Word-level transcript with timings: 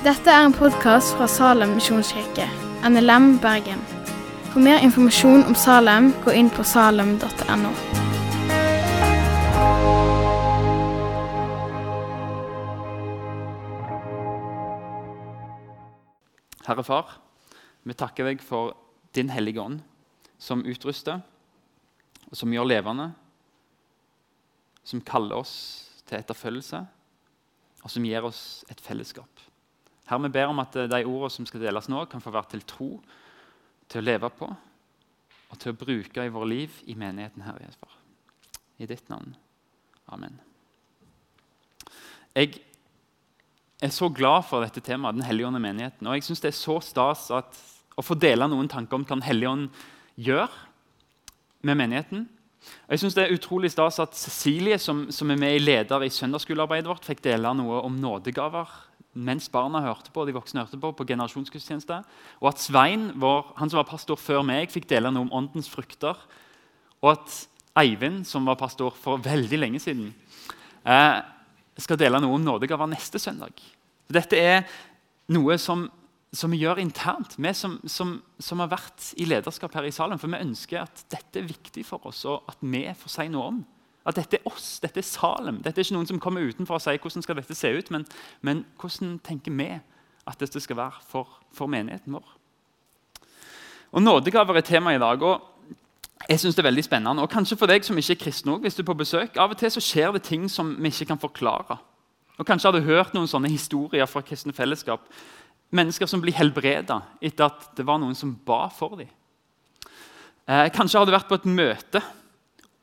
Dette 0.00 0.32
er 0.32 0.46
en 0.46 0.54
podkast 0.56 1.10
fra 1.12 1.26
Salem 1.28 1.74
misjonskirke, 1.76 2.46
NLM 2.88 3.34
Bergen. 3.42 3.82
For 4.48 4.62
mer 4.64 4.80
informasjon 4.80 5.42
om 5.44 5.52
Salem, 5.52 6.06
gå 6.24 6.32
inn 6.40 6.48
på 6.48 6.64
salem.no. 6.64 7.72
Herre 16.64 16.86
Far, 16.88 17.12
vi 17.84 17.98
takker 18.00 18.30
deg 18.30 18.40
for 18.40 18.72
din 19.12 19.28
hellige 19.28 19.60
ånd, 19.60 19.84
som 20.40 20.64
utruster, 20.64 21.20
og 22.30 22.40
som 22.40 22.56
gjør 22.56 22.72
levende, 22.72 23.10
som 24.80 25.04
kaller 25.04 25.44
oss 25.44 25.54
til 26.08 26.22
etterfølgelse, 26.22 26.84
og 27.84 27.96
som 27.98 28.08
gir 28.08 28.32
oss 28.32 28.64
et 28.72 28.80
fellesskap. 28.80 29.49
Herre, 30.10 30.26
vi 30.26 30.32
ber 30.34 30.50
om 30.50 30.58
at 30.58 30.74
de 30.74 31.04
ordene 31.06 31.30
som 31.30 31.46
skal 31.46 31.62
deles 31.62 31.86
nå, 31.90 32.02
kan 32.10 32.22
få 32.22 32.32
være 32.34 32.56
til 32.56 32.64
tro, 32.66 32.90
til 33.90 34.02
å 34.02 34.06
leve 34.08 34.30
på 34.34 34.48
og 35.50 35.58
til 35.58 35.72
å 35.72 35.78
bruke 35.78 36.24
i 36.24 36.30
vårt 36.30 36.50
liv 36.50 36.74
i 36.90 36.96
menigheten, 36.98 37.42
Herre 37.42 37.64
Jesper. 37.64 37.94
I 38.78 38.88
ditt 38.90 39.08
navn. 39.10 39.34
Amen. 40.10 40.36
Jeg 42.34 42.60
er 43.82 43.94
så 43.94 44.08
glad 44.14 44.46
for 44.46 44.62
dette 44.62 44.82
temaet, 44.82 45.18
Den 45.18 45.26
hellige 45.26 45.46
ånd 45.46 45.58
og 45.58 45.64
menigheten. 45.64 46.06
Og 46.06 46.14
jeg 46.14 46.26
synes 46.26 46.42
det 46.42 46.52
er 46.52 46.58
så 46.58 46.78
stas 46.82 47.30
at, 47.34 47.62
å 47.98 48.02
få 48.02 48.14
dele 48.14 48.46
noen 48.50 48.70
tanker 48.70 48.98
om 48.98 49.06
hva 49.06 49.18
Den 49.18 49.26
hellige 49.26 49.50
ånd 49.50 49.80
gjør 50.14 50.50
med 51.66 51.82
menigheten. 51.82 52.28
Og 52.86 52.94
jeg 52.94 53.02
synes 53.02 53.16
det 53.16 53.24
er 53.26 53.34
utrolig 53.34 53.72
stas 53.74 53.98
at 54.02 54.14
Cecilie, 54.14 54.78
som, 54.78 55.08
som 55.10 55.30
er 55.30 55.38
med 55.40 55.56
i 55.56 55.62
leder 55.62 56.02
i 56.06 56.12
søndagsskolearbeidet 56.14 56.90
vårt, 56.90 57.06
fikk 57.06 57.22
dele 57.26 57.54
noe 57.58 57.82
om 57.82 57.98
nådegaver 57.98 58.89
mens 59.12 59.48
barna 59.50 59.82
hørte 59.82 60.12
på, 60.14 60.24
de 60.26 60.34
voksne 60.36 60.62
hørte 60.62 60.78
på, 60.80 60.92
på 60.94 61.06
generasjonsgudstjeneste. 61.08 62.00
Og 62.40 62.50
at 62.52 62.62
Svein, 62.62 63.10
vår, 63.18 63.54
han 63.58 63.70
som 63.72 63.80
var 63.80 63.88
pastor 63.90 64.20
før 64.20 64.44
meg, 64.46 64.70
fikk 64.70 64.86
dele 64.90 65.10
noe 65.10 65.26
om 65.26 65.34
åndens 65.42 65.70
frukter. 65.72 66.18
Og 67.02 67.12
at 67.16 67.36
Eivind, 67.80 68.24
som 68.26 68.46
var 68.46 68.58
pastor 68.60 68.94
for 68.98 69.22
veldig 69.22 69.58
lenge 69.58 69.80
siden, 69.82 70.12
eh, 70.86 71.20
skal 71.78 71.98
dele 71.98 72.20
noe 72.22 72.36
om 72.36 72.44
nådegaver 72.44 72.90
neste 72.90 73.18
søndag. 73.18 73.54
Dette 74.10 74.38
er 74.38 74.62
noe 75.30 75.56
som, 75.58 75.88
som 76.32 76.50
vi 76.50 76.62
gjør 76.62 76.82
internt, 76.82 77.36
vi 77.38 77.52
som, 77.54 77.78
som, 77.86 78.16
som, 78.38 78.62
har 78.62 78.72
vært 78.74 79.12
i 79.16 79.26
lederskap 79.28 79.74
her 79.74 79.86
i 79.86 79.94
salen. 79.94 80.18
For 80.18 80.30
vi 80.30 80.42
ønsker 80.42 80.82
at 80.82 81.04
dette 81.10 81.40
er 81.40 81.50
viktig 81.50 81.86
for 81.86 82.10
oss, 82.10 82.24
og 82.26 82.46
at 82.50 82.58
vi 82.62 82.84
får 82.94 83.14
si 83.16 83.28
noe 83.30 83.52
om. 83.54 83.60
At 84.08 84.16
dette 84.16 84.38
er 84.38 84.48
oss, 84.48 84.78
dette 84.80 85.02
er 85.02 85.06
Salem. 85.06 85.60
Dette 85.62 85.80
er 85.80 85.84
ikke 85.84 85.98
noen 85.98 86.08
som 86.08 86.20
kommer 86.22 86.44
utenfor 86.46 86.78
og 86.78 86.84
sier 86.84 87.00
hvordan 87.02 87.24
skal 87.24 87.36
dette 87.36 87.56
se 87.56 87.70
ut, 87.76 87.90
men, 87.92 88.06
men 88.40 88.64
hvordan 88.80 89.18
tenker 89.24 89.52
vi 89.52 89.68
at 90.28 90.40
dette 90.40 90.60
skal 90.62 90.78
være 90.78 91.02
for, 91.08 91.28
for 91.52 91.70
menigheten 91.70 92.14
vår. 92.16 92.36
Og 93.90 94.02
Nådegaver 94.02 94.56
er 94.56 94.64
tema 94.64 94.94
i 94.94 95.02
dag. 95.02 95.22
og 95.22 95.50
jeg 96.28 96.40
synes 96.40 96.54
det 96.54 96.62
er 96.62 96.68
veldig 96.68 96.84
spennende. 96.84 97.22
Og 97.22 97.30
kanskje 97.30 97.56
for 97.56 97.66
deg 97.66 97.84
som 97.84 97.98
ikke 97.98 98.12
er 98.12 98.24
kristen 98.24 98.52
òg, 98.52 98.60
hvis 98.64 98.76
du 98.76 98.82
er 98.82 98.90
på 98.90 98.94
besøk, 98.94 99.36
Av 99.36 99.50
og 99.50 99.58
til 99.58 99.72
så 99.72 99.82
skjer 99.82 100.12
det 100.12 100.22
ting 100.22 100.48
som 100.50 100.76
vi 100.78 100.92
ikke 100.92 101.08
kan 101.12 101.20
forklare. 101.20 101.78
Og 102.38 102.46
Kanskje 102.46 102.70
har 102.70 102.78
du 102.78 102.86
hørt 102.86 103.14
noen 103.14 103.28
sånne 103.28 103.50
historier 103.52 104.06
fra 104.06 104.22
kristne 104.24 104.52
fellesskap. 104.52 105.00
Mennesker 105.70 106.06
som 106.06 106.20
blir 106.22 106.36
helbreda 106.36 107.02
etter 107.20 107.50
at 107.50 107.70
det 107.76 107.86
var 107.86 107.98
noen 108.00 108.14
som 108.14 108.32
ba 108.46 108.68
for 108.72 108.96
dem. 108.96 109.10
Eh, 110.48 110.70
kanskje 110.72 110.98
har 110.98 111.06
du 111.06 111.12
vært 111.12 111.28
på 111.28 111.36
et 111.36 111.46
møte 111.46 112.02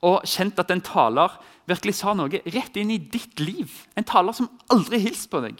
og 0.05 0.25
kjent 0.29 0.59
at 0.61 0.71
en 0.73 0.83
taler 0.83 1.33
virkelig 1.67 1.97
sa 1.99 2.13
noe 2.15 2.41
rett 2.53 2.77
inn 2.79 2.93
i 2.93 2.99
ditt 3.01 3.41
liv. 3.41 3.71
En 3.97 4.05
taler 4.07 4.35
som 4.35 4.49
aldri 4.71 5.01
hilste 5.03 5.31
på 5.31 5.41
deg. 5.43 5.59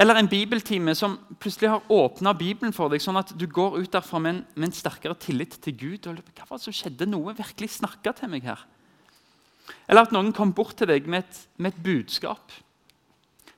Eller 0.00 0.18
en 0.18 0.30
bibeltime 0.30 0.94
som 0.96 1.18
plutselig 1.38 1.70
har 1.70 1.92
åpna 1.92 2.32
Bibelen 2.34 2.72
for 2.74 2.90
deg, 2.90 3.02
sånn 3.02 3.20
at 3.20 3.34
du 3.38 3.44
går 3.46 3.78
ut 3.82 3.92
derfra 3.92 4.18
med 4.22 4.32
en, 4.32 4.40
med 4.56 4.70
en 4.70 4.76
sterkere 4.76 5.16
tillit 5.20 5.58
til 5.62 5.76
Gud. 5.78 6.08
Og, 6.10 6.22
hva 6.34 6.48
var 6.48 6.58
det 6.58 6.66
som 6.66 6.74
skjedde? 6.74 7.10
Noe 7.10 7.36
virkelig 7.36 7.76
snakka 7.76 8.14
til 8.18 8.32
meg 8.32 8.46
her. 8.48 8.64
Eller 9.88 10.06
at 10.06 10.14
noen 10.14 10.32
kom 10.34 10.54
bort 10.56 10.76
til 10.78 10.90
deg 10.90 11.06
med 11.10 11.24
et, 11.24 11.42
med 11.56 11.72
et 11.72 11.84
budskap 11.84 12.52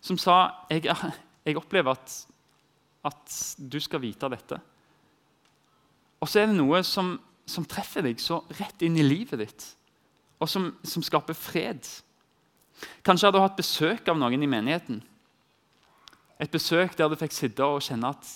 som 0.06 0.18
sa 0.20 0.36
jeg, 0.70 0.86
jeg 0.86 1.58
opplever 1.58 1.96
at, 1.96 2.12
at 3.08 3.38
du 3.58 3.78
skal 3.82 4.02
vite 4.04 4.28
dette. 4.30 4.58
Og 6.22 6.30
så 6.30 6.42
er 6.42 6.50
det 6.50 6.58
noe 6.58 6.82
som 6.86 7.16
som 7.46 7.64
treffer 7.64 8.04
deg 8.06 8.20
så 8.20 8.40
rett 8.58 8.82
inn 8.82 8.98
i 8.98 9.06
livet 9.06 9.40
ditt, 9.40 9.66
og 10.42 10.50
som, 10.50 10.72
som 10.84 11.04
skaper 11.04 11.36
fred. 11.38 11.86
Kanskje 13.06 13.28
har 13.28 13.34
du 13.34 13.40
hatt 13.40 13.58
besøk 13.58 14.08
av 14.10 14.18
noen 14.20 14.42
i 14.42 14.50
menigheten. 14.50 15.00
Et 16.42 16.52
besøk 16.52 16.96
der 16.98 17.08
du 17.08 17.16
fikk 17.16 17.32
sitte 17.32 17.64
og 17.64 17.84
kjenne 17.84 18.12
at 18.12 18.26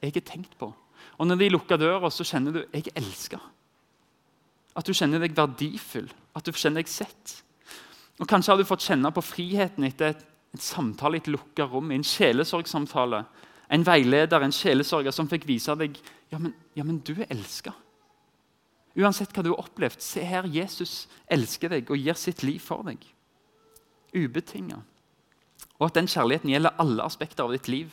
'jeg 0.00 0.16
er 0.16 0.20
tenkt 0.24 0.56
på'. 0.58 0.72
Og 1.18 1.26
når 1.26 1.36
de 1.36 1.48
lukker 1.48 1.76
døra, 1.76 2.10
så 2.10 2.24
kjenner 2.24 2.52
du 2.52 2.64
'jeg 2.72 2.86
er 2.86 3.00
elska'. 3.00 3.40
At 4.76 4.86
du 4.86 4.92
kjenner 4.92 5.18
deg 5.18 5.36
verdifull, 5.36 6.08
at 6.34 6.44
du 6.44 6.52
kjenner 6.52 6.82
deg 6.82 6.88
sett. 6.88 7.42
Og 8.20 8.26
Kanskje 8.26 8.52
har 8.52 8.58
du 8.58 8.64
fått 8.64 8.86
kjenne 8.86 9.12
på 9.12 9.22
friheten 9.22 9.84
etter 9.84 10.06
et, 10.06 10.24
et 10.54 10.60
samtale 10.60 11.14
i 11.14 11.18
et 11.18 11.28
lukka 11.28 11.66
rom, 11.66 11.90
en 11.90 12.04
sjelesorgsamtale. 12.04 13.24
En 13.70 13.84
veileder, 13.84 14.42
en 14.42 14.52
sjelesorger 14.52 15.10
som 15.12 15.28
fikk 15.28 15.46
vise 15.46 15.74
deg 15.76 15.98
ja, 16.30 16.38
men, 16.38 16.54
ja, 16.74 16.84
men 16.84 16.98
du 16.98 17.12
er 17.20 17.26
elska. 17.30 17.72
Uansett 18.96 19.34
hva 19.34 19.44
du 19.44 19.52
har 19.52 19.62
opplevd, 19.62 20.00
se 20.02 20.24
her, 20.24 20.48
Jesus 20.48 21.06
elsker 21.30 21.74
deg 21.74 21.90
og 21.92 22.00
gir 22.00 22.16
sitt 22.18 22.42
liv 22.46 22.62
for 22.62 22.86
deg. 22.86 23.02
Ubetinga. 24.16 24.80
Og 25.78 25.90
at 25.90 25.98
den 25.98 26.08
kjærligheten 26.10 26.50
gjelder 26.50 26.78
alle 26.82 27.04
aspekter 27.04 27.44
av 27.44 27.54
ditt 27.54 27.68
liv. 27.70 27.92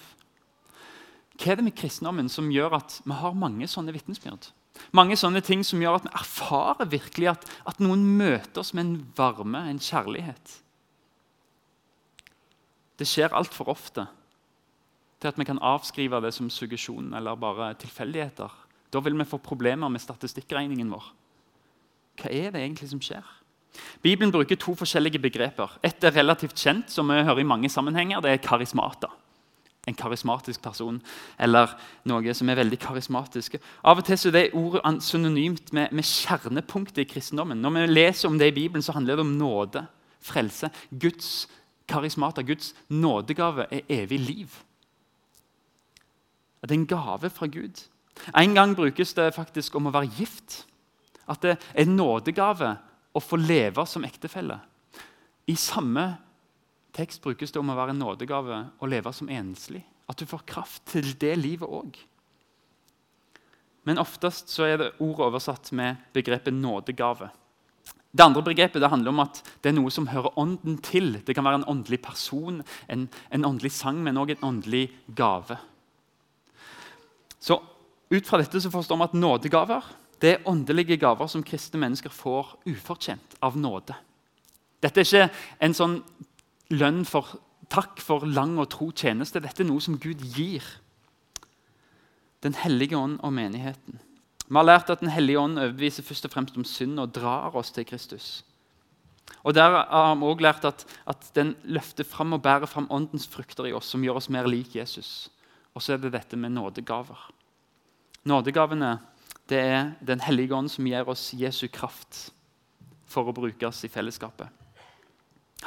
Hva 1.36 1.52
er 1.52 1.60
det 1.60 1.68
med 1.68 1.78
kristendommen 1.78 2.30
som 2.32 2.48
gjør 2.54 2.78
at 2.80 3.00
vi 3.04 3.18
har 3.20 3.38
mange 3.38 3.68
sånne 3.70 3.94
vitnesbyrd? 3.94 4.50
Mange 4.96 5.16
sånne 5.20 5.42
ting 5.46 5.64
som 5.64 5.82
gjør 5.84 6.00
at 6.00 6.08
vi 6.08 6.14
erfarer 6.16 6.92
virkelig 6.92 7.32
at, 7.32 7.48
at 7.68 7.82
noen 7.84 8.04
møter 8.18 8.62
oss 8.62 8.74
med 8.76 8.86
en 8.86 8.98
varme, 9.18 9.62
en 9.70 9.82
kjærlighet. 9.82 10.60
Det 13.00 13.08
skjer 13.08 13.36
altfor 13.36 13.70
ofte 13.72 14.08
til 15.20 15.32
at 15.32 15.40
vi 15.40 15.48
kan 15.48 15.60
avskrive 15.64 16.22
det 16.24 16.32
som 16.36 16.52
suggesjon 16.52 17.14
eller 17.18 17.40
bare 17.40 17.74
tilfeldigheter. 17.82 18.52
Da 18.96 19.02
vil 19.04 19.18
vi 19.20 19.28
få 19.28 19.42
problemer 19.44 19.92
med 19.92 20.00
statistikkregningen 20.00 20.92
vår. 20.94 21.10
Hva 22.22 22.32
er 22.32 22.54
det 22.54 22.62
egentlig 22.64 22.88
som 22.94 23.02
skjer? 23.04 23.26
Bibelen 24.00 24.32
bruker 24.32 24.56
to 24.56 24.72
forskjellige 24.80 25.20
begreper. 25.20 25.74
Et 25.84 26.04
er 26.04 26.16
relativt 26.16 26.56
kjent, 26.56 26.88
som 26.92 27.12
vi 27.12 27.20
hører 27.28 27.44
i 27.44 27.48
mange 27.48 27.70
sammenhenger. 27.70 28.22
Det 28.24 28.32
er 28.32 28.44
karismata. 28.44 29.10
En 29.86 29.98
karismatisk 29.98 30.64
person, 30.64 30.96
eller 31.38 31.76
noe 32.10 32.34
som 32.34 32.50
er 32.50 32.58
veldig 32.58 32.80
karismatisk. 32.82 33.60
Av 33.86 34.00
og 34.00 34.08
til 34.08 34.32
er 34.32 34.34
det 34.34 34.46
ordet 34.58 34.96
synonymt 35.06 35.74
med, 35.78 35.92
med 35.92 36.08
kjernepunktet 36.08 37.04
i 37.04 37.10
kristendommen. 37.10 37.60
Når 37.62 37.76
vi 37.76 37.84
leser 37.92 38.32
om 38.32 38.40
det 38.40 38.48
i 38.50 38.56
Bibelen, 38.56 38.82
så 38.82 38.96
handler 38.96 39.20
det 39.20 39.28
om 39.28 39.36
nåde, 39.38 39.84
frelse. 40.26 40.72
Guds 40.90 41.50
karismata, 41.88 42.42
Guds 42.42 42.74
nådegave, 42.90 43.68
er 43.70 43.86
evig 44.02 44.20
liv. 44.24 44.56
Det 46.64 46.72
er 46.72 46.80
en 46.80 46.88
gave 46.90 47.30
fra 47.30 47.46
Gud. 47.46 47.84
En 48.34 48.56
gang 48.56 48.76
brukes 48.76 49.14
det 49.14 49.34
faktisk 49.36 49.76
om 49.76 49.90
å 49.90 49.94
være 49.96 50.12
gift. 50.18 50.64
At 51.28 51.42
det 51.42 51.56
er 51.56 51.84
en 51.84 51.96
nådegave 51.98 52.76
å 53.16 53.22
få 53.24 53.40
leve 53.40 53.86
som 53.90 54.06
ektefelle. 54.06 54.60
I 55.48 55.56
samme 55.60 56.08
tekst 56.96 57.22
brukes 57.24 57.52
det 57.52 57.62
om 57.62 57.72
å 57.72 57.78
være 57.78 57.94
en 57.96 58.02
nådegave 58.02 58.60
å 58.80 58.90
leve 58.90 59.14
som 59.14 59.30
enslig. 59.30 59.84
At 60.10 60.20
du 60.22 60.28
får 60.30 60.46
kraft 60.48 60.86
til 60.92 61.16
det 61.22 61.34
livet 61.40 61.70
òg. 61.70 61.98
Men 63.86 64.02
oftest 64.02 64.50
så 64.50 64.66
er 64.66 64.80
det 64.82 64.94
ordet 64.98 65.28
oversatt 65.28 65.72
med 65.78 66.02
begrepet 66.14 66.54
nådegave. 66.54 67.30
Det 68.16 68.24
andre 68.24 68.42
begrepet 68.46 68.82
det 68.82 68.90
handler 68.90 69.12
om 69.12 69.22
at 69.26 69.42
det 69.62 69.70
er 69.70 69.76
noe 69.76 69.92
som 69.92 70.08
hører 70.08 70.38
ånden 70.40 70.78
til. 70.82 71.18
Det 71.26 71.36
kan 71.36 71.46
være 71.46 71.62
en 71.62 71.70
åndelig 71.70 72.00
person, 72.06 72.62
en, 72.90 73.08
en 73.30 73.46
åndelig 73.46 73.74
sang, 73.76 74.00
men 74.02 74.18
òg 74.18 74.34
en 74.34 74.46
åndelig 74.50 74.88
gave. 75.18 75.58
Så 77.44 77.60
ut 78.16 78.28
fra 78.28 78.40
dette 78.42 78.62
så 78.62 78.72
forstår 78.74 79.00
vi 79.00 79.08
at 79.10 79.18
nådegaver 79.20 79.94
det 80.22 80.32
er 80.32 80.48
åndelige 80.48 80.98
gaver 80.98 81.28
som 81.28 81.44
kristne 81.44 81.80
mennesker 81.82 82.14
får 82.14 82.56
ufortjent 82.70 83.36
av 83.44 83.58
nåde. 83.60 83.96
Dette 84.84 85.02
er 85.02 85.08
ikke 85.08 85.44
en 85.66 85.76
sånn 85.76 85.98
lønn 86.72 87.04
for 87.08 87.36
takk 87.72 88.00
for 88.04 88.26
lang 88.28 88.56
og 88.62 88.70
tro 88.74 88.92
tjeneste. 88.96 89.42
Dette 89.44 89.64
er 89.64 89.70
noe 89.70 89.84
som 89.84 90.00
Gud 90.00 90.22
gir. 90.36 90.64
Den 92.46 92.56
hellige 92.62 92.98
ånd 92.98 93.20
og 93.26 93.34
menigheten. 93.36 94.00
Vi 94.46 94.56
har 94.56 94.68
lært 94.68 94.92
at 94.94 95.02
Den 95.02 95.10
hellige 95.10 95.40
ånd 95.40 95.58
overbeviser 95.58 96.06
først 96.06 96.26
og 96.26 96.32
fremst 96.32 96.58
om 96.58 96.66
synd 96.66 97.00
og 97.02 97.14
drar 97.14 97.56
oss 97.56 97.72
til 97.72 97.86
Kristus. 97.86 98.44
Og 99.44 99.54
Der 99.54 99.72
har 99.72 100.16
vi 100.16 100.26
også 100.26 100.42
lært 100.42 100.66
at, 100.66 100.86
at 101.08 101.32
den 101.36 101.56
løfter 101.64 102.04
fram 102.04 102.34
og 102.34 102.42
bærer 102.42 102.66
fram 102.66 102.88
åndens 102.90 103.28
frukter 103.28 103.66
i 103.66 103.74
oss, 103.74 103.90
som 103.90 104.04
gjør 104.04 104.22
oss 104.22 104.30
mer 104.30 104.46
lik 104.46 104.76
Jesus. 104.76 105.30
Og 105.74 105.82
så 105.82 105.94
er 105.94 105.98
det 105.98 106.14
dette 106.14 106.38
med 106.38 106.54
nådegaver. 106.54 107.32
Nådegavene 108.26 108.98
det 109.50 109.62
er 109.62 109.92
Den 110.02 110.24
hellige 110.26 110.56
ånd 110.58 110.72
som 110.74 110.88
gir 110.90 111.08
oss 111.10 111.30
Jesu 111.38 111.68
kraft 111.70 112.32
for 113.06 113.30
å 113.30 113.36
brukes 113.36 113.84
i 113.86 113.92
fellesskapet. 113.92 114.50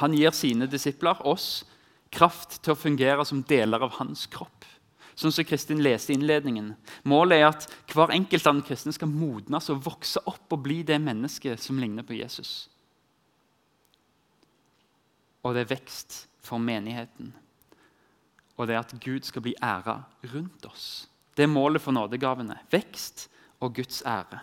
Han 0.02 0.14
gir 0.14 0.34
sine 0.34 0.66
disipler, 0.70 1.20
oss, 1.26 1.64
kraft 2.10 2.58
til 2.62 2.74
å 2.74 2.78
fungere 2.78 3.24
som 3.26 3.44
deler 3.46 3.82
av 3.86 3.94
hans 3.98 4.26
kropp. 4.30 4.66
Sånn 5.18 5.34
som 5.34 5.46
Kristin 5.46 5.82
leste 5.82 6.12
i 6.12 6.18
innledningen. 6.18 6.72
Målet 7.08 7.40
er 7.40 7.48
at 7.48 7.66
hver 7.90 8.12
enkelt 8.14 8.46
av 8.46 8.54
den 8.58 8.66
kristne 8.66 8.94
skal 8.94 9.10
modnes 9.10 9.70
og 9.72 9.82
vokse 9.86 10.22
opp 10.30 10.54
og 10.54 10.62
bli 10.66 10.84
det 10.86 11.00
mennesket 11.02 11.58
som 11.62 11.78
ligner 11.82 12.06
på 12.06 12.18
Jesus. 12.18 12.68
Og 15.42 15.54
det 15.54 15.64
er 15.64 15.72
vekst 15.74 16.24
for 16.44 16.62
menigheten. 16.62 17.32
Og 18.58 18.66
det 18.66 18.76
er 18.76 18.84
at 18.84 18.94
Gud 19.02 19.26
skal 19.26 19.42
bli 19.42 19.54
æra 19.62 20.00
rundt 20.30 20.66
oss. 20.70 21.08
Det 21.38 21.46
er 21.46 21.50
målet 21.50 21.78
for 21.78 21.94
nådegavene. 21.94 22.56
Vekst 22.74 23.28
og 23.62 23.76
Guds 23.76 24.02
ære. 24.02 24.40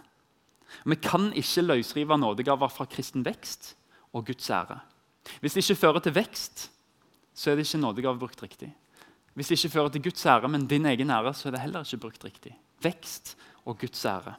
Vi 0.86 0.96
kan 0.96 1.34
ikke 1.36 1.62
løsrive 1.62 2.18
nådegaver 2.18 2.72
fra 2.72 2.88
kristen 2.88 3.26
vekst 3.26 3.74
og 4.14 4.26
Guds 4.26 4.50
ære. 4.50 4.80
Hvis 5.42 5.54
det 5.54 5.64
ikke 5.64 5.80
fører 5.82 6.00
til 6.00 6.16
vekst, 6.16 6.72
så 7.36 7.52
er 7.52 7.56
det 7.56 7.68
ikke 7.68 7.82
nådegave 7.84 8.20
brukt 8.20 8.44
riktig. 8.44 8.72
Hvis 9.34 9.48
det 9.48 9.60
ikke 9.60 9.74
fører 9.74 9.92
til 9.92 10.04
Guds 10.04 10.26
ære, 10.26 10.48
men 10.48 10.68
din 10.68 10.86
egen 10.86 11.12
ære, 11.12 11.34
så 11.34 11.50
er 11.50 11.52
det 11.52 11.62
heller 11.62 11.84
ikke 11.84 11.98
brukt 11.98 12.24
riktig. 12.24 12.56
Vekst 12.82 13.36
og 13.66 13.78
Guds 13.80 14.06
ære. 14.06 14.36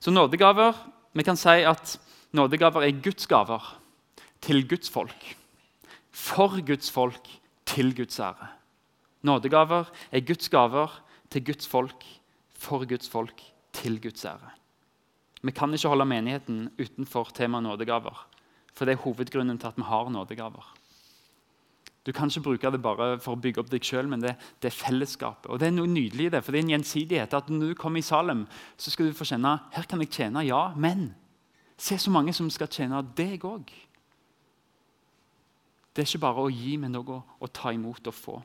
Så 0.00 0.10
nådegaver 0.10 0.72
Vi 1.12 1.22
kan 1.22 1.36
si 1.36 1.48
at 1.48 2.00
nådegaver 2.32 2.82
er 2.82 3.02
Guds 3.02 3.26
gaver 3.26 3.80
til 4.40 4.68
Guds 4.68 4.90
folk. 4.90 5.36
For 6.12 6.60
Guds 6.66 6.90
folk, 6.90 7.28
til 7.66 7.96
Guds 7.96 8.18
ære. 8.20 8.48
Nådegaver 9.22 9.84
er 10.12 10.20
Guds 10.20 10.48
gaver 10.48 11.02
til 11.30 11.44
Guds 11.44 11.68
folk, 11.68 12.04
for 12.56 12.86
Guds 12.88 13.08
folk, 13.08 13.42
til 13.72 14.00
Guds 14.02 14.24
ære. 14.24 14.54
Vi 15.42 15.52
kan 15.52 15.74
ikke 15.74 15.88
holde 15.92 16.08
menigheten 16.08 16.70
utenfor 16.80 17.30
temaet 17.34 17.66
nådegaver. 17.66 18.26
For 18.74 18.84
det 18.84 18.96
er 18.96 19.04
hovedgrunnen 19.04 19.58
til 19.58 19.66
at 19.70 19.76
vi 19.76 19.82
har 19.86 20.08
nådegaver. 20.10 20.74
Du 22.06 22.12
kan 22.12 22.30
ikke 22.30 22.40
bruke 22.40 22.70
det 22.70 22.82
bare 22.82 23.18
for 23.18 23.34
å 23.34 23.40
bygge 23.42 23.60
opp 23.60 23.70
deg 23.70 23.82
sjøl, 23.82 24.06
men 24.06 24.22
det, 24.22 24.36
det, 24.62 24.70
er 24.70 24.76
fellesskapet. 24.78 25.48
Og 25.50 25.58
det 25.58 25.68
er 25.68 25.74
noe 25.74 25.90
nydelig 25.90 26.28
i 26.28 26.32
det, 26.36 26.42
for 26.44 26.54
det 26.54 26.60
er 26.60 26.66
en 26.66 26.74
gjensidighet. 26.76 27.34
at 27.34 27.48
Når 27.50 27.72
du 27.72 27.74
kommer 27.74 27.98
i 27.98 28.06
Salem, 28.06 28.44
så 28.78 28.92
skal 28.92 29.08
du 29.08 29.16
få 29.16 29.26
kjenne 29.26 29.56
her 29.74 29.88
kan 29.90 30.04
jeg 30.04 30.12
tjene, 30.14 30.44
ja, 30.46 30.68
men 30.76 31.08
se 31.76 31.98
så 31.98 32.12
mange 32.14 32.32
som 32.36 32.50
skal 32.50 32.70
tjene 32.70 33.02
deg 33.18 33.42
òg. 33.44 33.72
Det 35.96 36.04
er 36.04 36.08
ikke 36.08 36.22
bare 36.22 36.44
å 36.46 36.52
gi, 36.52 36.76
men 36.78 36.94
noe, 36.94 37.22
å 37.40 37.50
ta 37.50 37.72
imot 37.74 38.06
og 38.06 38.14
få. 38.14 38.36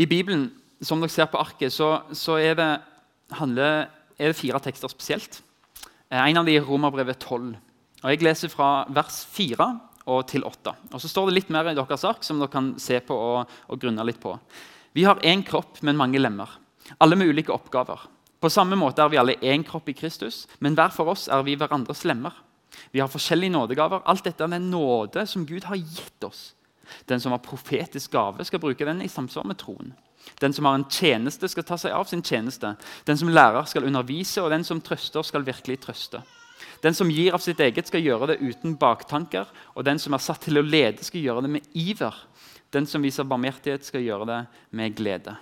I 0.00 0.06
Bibelen 0.08 0.48
som 0.86 1.00
dere 1.02 1.12
ser 1.12 1.28
på 1.30 1.40
arket, 1.40 1.72
så, 1.72 1.90
så 2.16 2.38
er, 2.40 2.56
det, 2.58 2.70
handler, 3.38 3.88
er, 4.18 4.30
det, 4.30 4.38
fire 4.38 4.60
tekster 4.62 4.92
spesielt. 4.92 5.40
Eh, 6.10 6.20
en 6.20 6.40
av 6.40 6.46
dem 6.46 6.56
er 6.56 6.66
Romerbrevet 6.66 7.20
12. 7.20 7.54
Og 8.04 8.12
Jeg 8.12 8.24
leser 8.24 8.52
fra 8.52 8.84
vers 8.92 9.22
4 9.32 9.68
og 10.12 10.26
til 10.28 10.44
8. 10.44 10.74
Og 10.92 11.00
Så 11.00 11.08
står 11.08 11.30
det 11.30 11.38
litt 11.38 11.52
mer 11.54 11.70
i 11.70 11.76
deres 11.76 12.04
ark 12.04 12.26
som 12.26 12.40
dere 12.40 12.52
kan 12.52 12.74
se 12.80 13.00
på 13.00 13.16
og, 13.16 13.54
og 13.68 13.80
grunne 13.80 14.04
litt 14.04 14.20
på. 14.20 14.36
Vi 14.94 15.06
har 15.08 15.22
én 15.26 15.42
kropp, 15.46 15.80
men 15.82 15.98
mange 15.98 16.20
lemmer. 16.20 16.50
Alle 17.00 17.16
med 17.16 17.32
ulike 17.32 17.52
oppgaver. 17.54 18.04
På 18.44 18.50
samme 18.52 18.76
måte 18.76 19.00
er 19.00 19.08
vi 19.08 19.18
alle 19.18 19.38
én 19.40 19.64
kropp 19.64 19.88
i 19.88 19.96
Kristus, 19.96 20.44
men 20.60 20.76
hver 20.76 20.92
for 20.92 21.08
oss 21.14 21.30
er 21.32 21.42
vi 21.46 21.56
hverandres 21.56 22.04
lemmer. 22.04 22.34
Vi 22.92 23.00
har 23.00 23.08
forskjellige 23.08 23.54
nådegaver. 23.54 24.02
Alt 24.04 24.26
dette 24.28 24.44
er 24.44 24.52
en 24.52 24.70
nåde 24.70 25.24
som 25.26 25.46
Gud 25.48 25.64
har 25.64 25.80
gitt 25.80 26.26
oss. 26.26 26.52
Den 27.08 27.20
som 27.20 27.32
har 27.32 27.42
profetisk 27.42 28.12
gave, 28.12 28.44
skal 28.44 28.60
bruke 28.60 28.84
den 28.84 29.00
i 29.02 29.08
samsvar 29.08 29.46
med 29.48 29.58
troen. 29.58 29.94
Den 30.40 30.52
som 30.52 30.64
har 30.64 30.78
en 30.78 30.86
tjeneste, 30.90 31.48
skal 31.48 31.66
ta 31.66 31.78
seg 31.80 31.94
av 31.94 32.08
sin 32.10 32.22
tjeneste. 32.22 32.74
Den 33.06 33.18
som 33.20 33.30
lærer, 33.30 33.64
skal 33.70 33.86
undervise, 33.88 34.42
og 34.42 34.50
den 34.50 34.64
som 34.64 34.80
trøster, 34.80 35.22
skal 35.22 35.46
virkelig 35.46 35.80
trøste. 35.84 36.22
Den 36.84 36.94
som 36.94 37.10
gir 37.10 37.34
av 37.34 37.40
sitt 37.40 37.60
eget, 37.60 37.88
skal 37.88 38.04
gjøre 38.04 38.32
det 38.32 38.40
uten 38.42 38.76
baktanker. 38.80 39.48
Og 39.74 39.86
den 39.86 39.98
som 39.98 40.14
er 40.14 40.22
satt 40.22 40.44
til 40.44 40.60
å 40.60 40.64
lede, 40.66 41.04
skal 41.04 41.22
gjøre 41.22 41.44
det 41.46 41.52
med 41.56 41.68
iver. 41.72 42.16
Den 42.74 42.86
som 42.90 43.02
viser 43.04 43.28
barmhjertighet, 43.28 43.86
skal 43.86 44.04
gjøre 44.04 44.28
det 44.28 44.40
med 44.74 44.96
glede. 44.98 45.36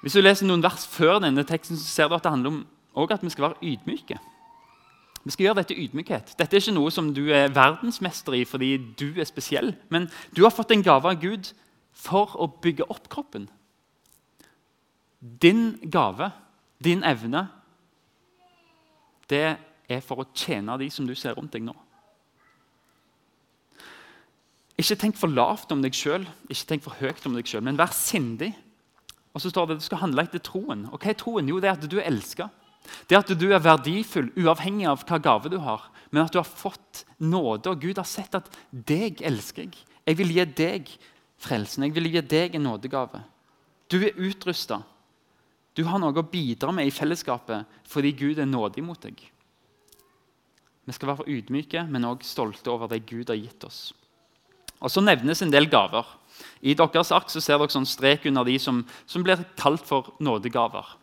Hvis 0.00 0.16
du 0.16 0.22
leser 0.22 0.48
noen 0.48 0.62
vers 0.64 0.86
før 0.88 1.18
denne 1.20 1.44
teksten, 1.44 1.76
så 1.76 1.88
ser 1.88 2.08
du 2.08 2.16
at 2.16 2.24
det 2.24 2.32
handler 2.32 2.54
om 2.54 3.08
at 3.10 3.24
vi 3.24 3.32
skal 3.32 3.50
være 3.50 3.72
ydmyke. 3.72 4.18
Vi 5.24 5.34
skal 5.34 5.44
gjøre 5.44 5.60
dette 5.60 5.76
ydmykhet. 5.76 6.32
Dette 6.38 6.56
er 6.56 6.62
ikke 6.62 6.76
noe 6.78 6.92
som 6.92 7.10
du 7.12 7.26
er 7.36 7.52
verdensmester 7.52 8.38
i 8.38 8.46
fordi 8.48 8.70
du 8.96 9.20
er 9.20 9.28
spesiell. 9.28 9.74
Men 9.92 10.08
du 10.36 10.42
har 10.46 10.54
fått 10.54 10.72
en 10.72 10.84
gave 10.84 11.10
av 11.10 11.20
Gud 11.20 11.50
for 11.92 12.36
å 12.40 12.48
bygge 12.62 12.86
opp 12.88 13.08
kroppen. 13.12 13.48
Din 15.20 15.74
gave, 15.82 16.30
din 16.82 17.04
evne, 17.04 17.44
det 19.30 19.44
er 19.90 20.02
for 20.04 20.22
å 20.22 20.28
tjene 20.34 20.78
de 20.80 20.88
som 20.92 21.06
du 21.06 21.14
ser 21.18 21.36
rundt 21.36 21.52
deg 21.54 21.66
nå. 21.66 21.74
Ikke 24.80 24.96
tenk 24.96 25.18
for 25.20 25.28
lavt 25.28 25.72
om 25.74 25.82
deg 25.84 25.94
sjøl, 25.96 26.24
ikke 26.48 26.68
tenk 26.70 26.84
for 26.86 26.96
høyt 27.02 27.26
om 27.28 27.36
deg 27.36 27.48
sjøl, 27.48 27.64
men 27.66 27.78
vær 27.78 27.92
sindig. 27.92 28.54
Og 29.34 29.42
så 29.42 29.52
står 29.52 29.68
det 29.68 29.76
at 29.76 29.82
du 29.82 29.86
skal 29.86 30.00
handle 30.02 30.24
etter 30.24 30.42
troen. 30.42 30.86
Og 30.88 30.96
hva 30.96 31.12
er 31.12 31.18
troen? 31.20 31.50
Jo, 31.50 31.60
det 31.62 31.68
er 31.68 31.76
at 31.76 31.86
du 31.90 31.98
er 32.00 32.08
elska. 32.08 32.48
Det 33.06 33.14
er 33.14 33.20
at 33.20 33.32
du 33.38 33.46
er 33.52 33.62
verdifull, 33.62 34.30
uavhengig 34.40 34.88
av 34.88 35.04
hva 35.06 35.20
gave 35.22 35.52
du 35.52 35.58
har. 35.62 35.84
Men 36.10 36.24
at 36.24 36.34
du 36.34 36.40
har 36.40 36.48
fått 36.48 37.04
nåde, 37.22 37.70
og 37.70 37.84
Gud 37.84 38.00
har 38.00 38.08
sett 38.08 38.34
at 38.38 38.48
deg 38.72 39.20
elsker 39.26 39.68
jeg. 39.68 39.76
Jeg 40.08 40.18
vil 40.18 40.32
gi 40.34 40.46
deg 40.58 40.94
frelsen. 41.40 41.86
Jeg 41.86 41.96
vil 41.96 42.10
gi 42.12 42.22
deg 42.22 42.56
en 42.56 42.66
nådegave. 42.68 43.22
Du 43.90 43.98
er 44.04 44.18
utrusta. 44.20 44.82
Du 45.74 45.84
har 45.86 46.00
noe 46.02 46.16
å 46.18 46.26
bidra 46.26 46.72
med 46.74 46.88
i 46.88 46.94
fellesskapet 46.94 47.78
fordi 47.88 48.12
Gud 48.16 48.40
er 48.42 48.48
nådig 48.48 48.84
mot 48.84 49.00
deg. 49.02 49.20
Vi 50.86 50.96
skal 50.96 51.12
være 51.12 51.28
ydmyke, 51.30 51.84
men 51.86 52.08
også 52.08 52.26
stolte 52.26 52.72
over 52.72 52.90
det 52.90 53.04
Gud 53.06 53.30
har 53.30 53.38
gitt 53.38 53.64
oss. 53.64 53.92
Og 54.80 54.90
Så 54.90 55.02
nevnes 55.04 55.42
en 55.42 55.52
del 55.52 55.68
gaver. 55.70 56.06
I 56.64 56.74
deres 56.74 57.12
ark 57.12 57.28
så 57.30 57.40
ser 57.40 57.58
dere 57.60 57.72
sånn 57.72 57.88
strek 57.88 58.24
under 58.26 58.46
de 58.48 58.56
som, 58.58 58.80
som 59.06 59.22
blir 59.22 59.42
kalt 59.60 59.84
for 59.86 60.14
nådegaver. 60.24 60.96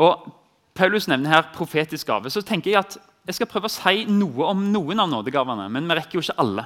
Og 0.00 0.30
Paulus 0.74 1.08
nevner 1.10 1.34
her 1.34 1.50
profetisk 1.54 2.08
gave. 2.08 2.30
Så 2.30 2.42
tenker 2.46 2.72
jeg 2.72 2.80
at 2.80 2.96
jeg 3.28 3.36
skal 3.36 3.50
prøve 3.50 3.68
å 3.68 3.72
si 3.72 4.06
noe 4.08 4.48
om 4.48 4.62
noen 4.72 5.02
av 5.04 5.10
nådegavene. 5.12 5.66
Men 5.74 5.90
vi 5.90 5.98
rekker 5.98 6.18
jo 6.18 6.24
ikke 6.24 6.38
alle. 6.40 6.64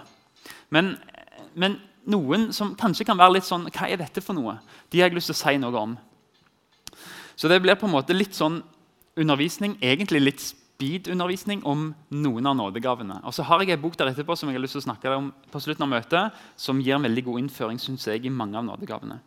Men, 0.70 0.94
men 1.58 1.80
noen 2.10 2.50
som 2.54 2.74
kanskje 2.78 3.06
kan 3.06 3.18
være 3.18 3.38
litt 3.38 3.46
sånn 3.46 3.68
Hva 3.70 3.88
er 3.88 4.00
dette 4.00 4.22
for 4.24 4.36
noe? 4.36 4.56
De 4.90 5.00
har 5.00 5.10
jeg 5.10 5.18
lyst 5.18 5.30
til 5.30 5.36
å 5.36 5.42
si 5.42 5.58
noe 5.60 5.78
om. 5.78 5.94
Så 7.36 7.48
det 7.50 7.60
blir 7.62 7.78
på 7.78 7.88
en 7.88 7.94
måte 7.94 8.16
litt 8.16 8.36
sånn 8.36 8.60
undervisning, 9.18 9.76
egentlig 9.82 10.22
litt 10.22 10.42
speed-undervisning 10.42 11.62
om 11.68 11.90
noen 12.10 12.48
av 12.48 12.56
nådegavene. 12.58 13.20
Og 13.28 13.34
så 13.36 13.44
har 13.46 13.62
jeg 13.62 13.76
en 13.76 13.82
bok 13.82 13.96
der 13.98 14.10
etterpå 14.10 14.36
som 14.38 14.50
jeg 14.50 14.58
har 14.58 14.64
lyst 14.64 14.76
til 14.76 14.82
å 14.82 14.88
snakke 14.88 15.12
om 15.14 15.30
på 15.52 15.60
slutten 15.62 15.86
av 15.86 15.92
møtet, 15.92 16.40
som 16.56 16.80
gir 16.82 16.96
en 16.96 17.06
veldig 17.06 17.24
god 17.28 17.42
innføring 17.44 17.78
synes 17.82 18.06
jeg, 18.08 18.24
i 18.26 18.32
mange 18.32 18.58
av 18.58 18.66
nådegavene. 18.66 19.20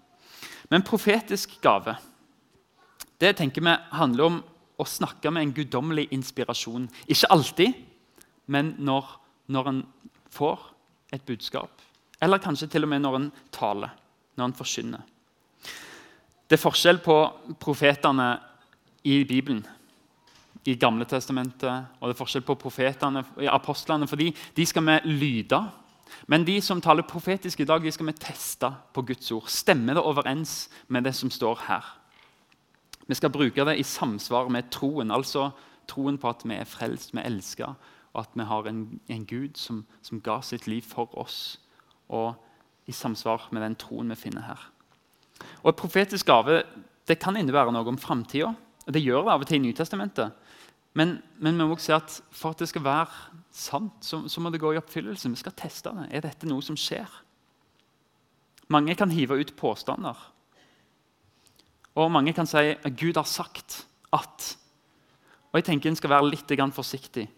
Men 0.72 0.86
profetisk 0.86 1.58
gave 1.64 1.96
det 3.22 3.38
tenker 3.40 3.64
vi 3.64 3.74
handler 3.96 4.28
om 4.28 4.42
å 4.76 4.86
snakke 4.90 5.32
med 5.32 5.46
en 5.46 5.54
guddommelig 5.56 6.10
inspirasjon. 6.12 6.90
Ikke 7.08 7.30
alltid, 7.32 7.78
men 8.52 8.74
når, 8.84 9.08
når 9.48 9.70
en 9.72 9.84
får 10.36 10.66
et 11.16 11.24
budskap 11.24 11.72
eller 12.26 12.42
kanskje 12.42 12.68
til 12.74 12.88
og 12.88 12.92
med 12.92 13.04
når 13.06 13.20
en 13.20 13.30
taler, 13.54 13.94
når 14.36 14.50
en 14.50 14.58
forkynner. 14.58 15.06
Det 16.46 16.58
er 16.58 16.62
forskjell 16.62 17.00
på 17.02 17.16
profetene 17.62 18.36
i 19.06 19.24
Bibelen, 19.26 19.64
i 20.66 20.76
Gamle 20.82 21.06
testamentet, 21.10 21.90
og 22.00 22.10
det 22.10 22.16
er 22.16 22.20
forskjell 22.20 22.46
på 22.46 22.58
profetene 22.58 23.24
apostlene, 23.54 24.08
for 24.10 24.18
de 24.18 24.66
skal 24.66 24.86
vi 24.86 25.00
lyde. 25.14 25.60
Men 26.30 26.46
de 26.46 26.60
som 26.62 26.82
taler 26.82 27.06
profetisk 27.06 27.62
i 27.62 27.68
dag, 27.70 27.82
de 27.82 27.92
skal 27.94 28.10
vi 28.10 28.18
teste 28.18 28.70
på 28.94 29.04
Guds 29.06 29.32
ord. 29.34 29.50
Stemmer 29.50 29.98
det 29.98 30.06
overens 30.06 30.70
med 30.88 31.06
det 31.06 31.16
som 31.18 31.34
står 31.34 31.66
her? 31.68 31.86
Vi 33.08 33.18
skal 33.18 33.34
bruke 33.34 33.66
det 33.66 33.78
i 33.78 33.86
samsvar 33.86 34.50
med 34.50 34.72
troen, 34.74 35.12
altså 35.12 35.52
troen 35.90 36.18
på 36.18 36.30
at 36.30 36.42
vi 36.46 36.58
er 36.58 36.70
frelst, 36.70 37.14
vi 37.14 37.22
er 37.22 37.30
elska, 37.30 37.74
og 38.14 38.22
at 38.22 38.34
vi 38.34 38.46
har 38.50 38.70
en, 38.70 39.00
en 39.10 39.26
Gud 39.26 39.58
som, 39.58 39.86
som 40.02 40.22
ga 40.22 40.40
sitt 40.42 40.66
liv 40.68 40.82
for 40.82 41.14
oss 41.18 41.60
og 42.10 42.36
i 42.86 42.94
samsvar 42.94 43.48
med 43.52 43.64
den 43.66 43.78
troen 43.80 44.12
vi 44.14 44.18
finner 44.20 44.46
her. 44.46 44.62
Og 45.64 45.74
Et 45.74 45.80
profetisk 45.80 46.26
gave 46.26 46.64
det 47.08 47.20
kan 47.22 47.38
innebære 47.38 47.74
noe 47.74 47.88
om 47.92 47.98
framtida. 48.02 48.54
Det 48.86 49.02
gjør 49.02 49.26
det 49.26 49.34
av 49.34 49.44
og 49.44 49.48
til 49.48 49.60
i 49.60 49.66
Nytestamentet. 49.68 50.34
Men, 50.96 51.20
men, 51.38 51.58
vi 51.58 51.66
må 51.66 51.76
også 51.76 51.86
se 51.86 51.94
at 51.94 52.14
for 52.32 52.56
at 52.56 52.62
det 52.64 52.70
skal 52.70 52.84
være 52.86 53.42
sant, 53.52 53.94
så, 54.02 54.24
så, 54.32 54.42
må 54.42 54.50
det 54.50 54.62
gå 54.62 54.72
i 54.74 54.80
oppfyllelse. 54.80 55.30
Vi 55.30 55.42
skal 55.42 55.54
teste 55.58 55.92
det. 55.92 56.08
Er 56.10 56.24
dette 56.24 56.48
noe 56.48 56.64
som 56.64 56.78
skjer? 56.80 57.10
Mange 58.72 58.96
kan 58.96 59.12
hive 59.12 59.38
ut 59.38 59.54
påstander. 59.58 60.16
Og 61.96 62.12
mange 62.12 62.34
kan 62.34 62.48
si 62.48 62.74
at 62.74 62.96
Gud 62.98 63.20
har 63.20 63.28
sagt 63.28 63.84
at. 64.14 64.56
Og 65.52 65.60
jeg 65.60 65.66
tenker 65.66 65.90
En 65.90 65.96
skal 65.96 66.10
være 66.10 66.30
litt 66.32 66.74
forsiktig. 66.74 67.30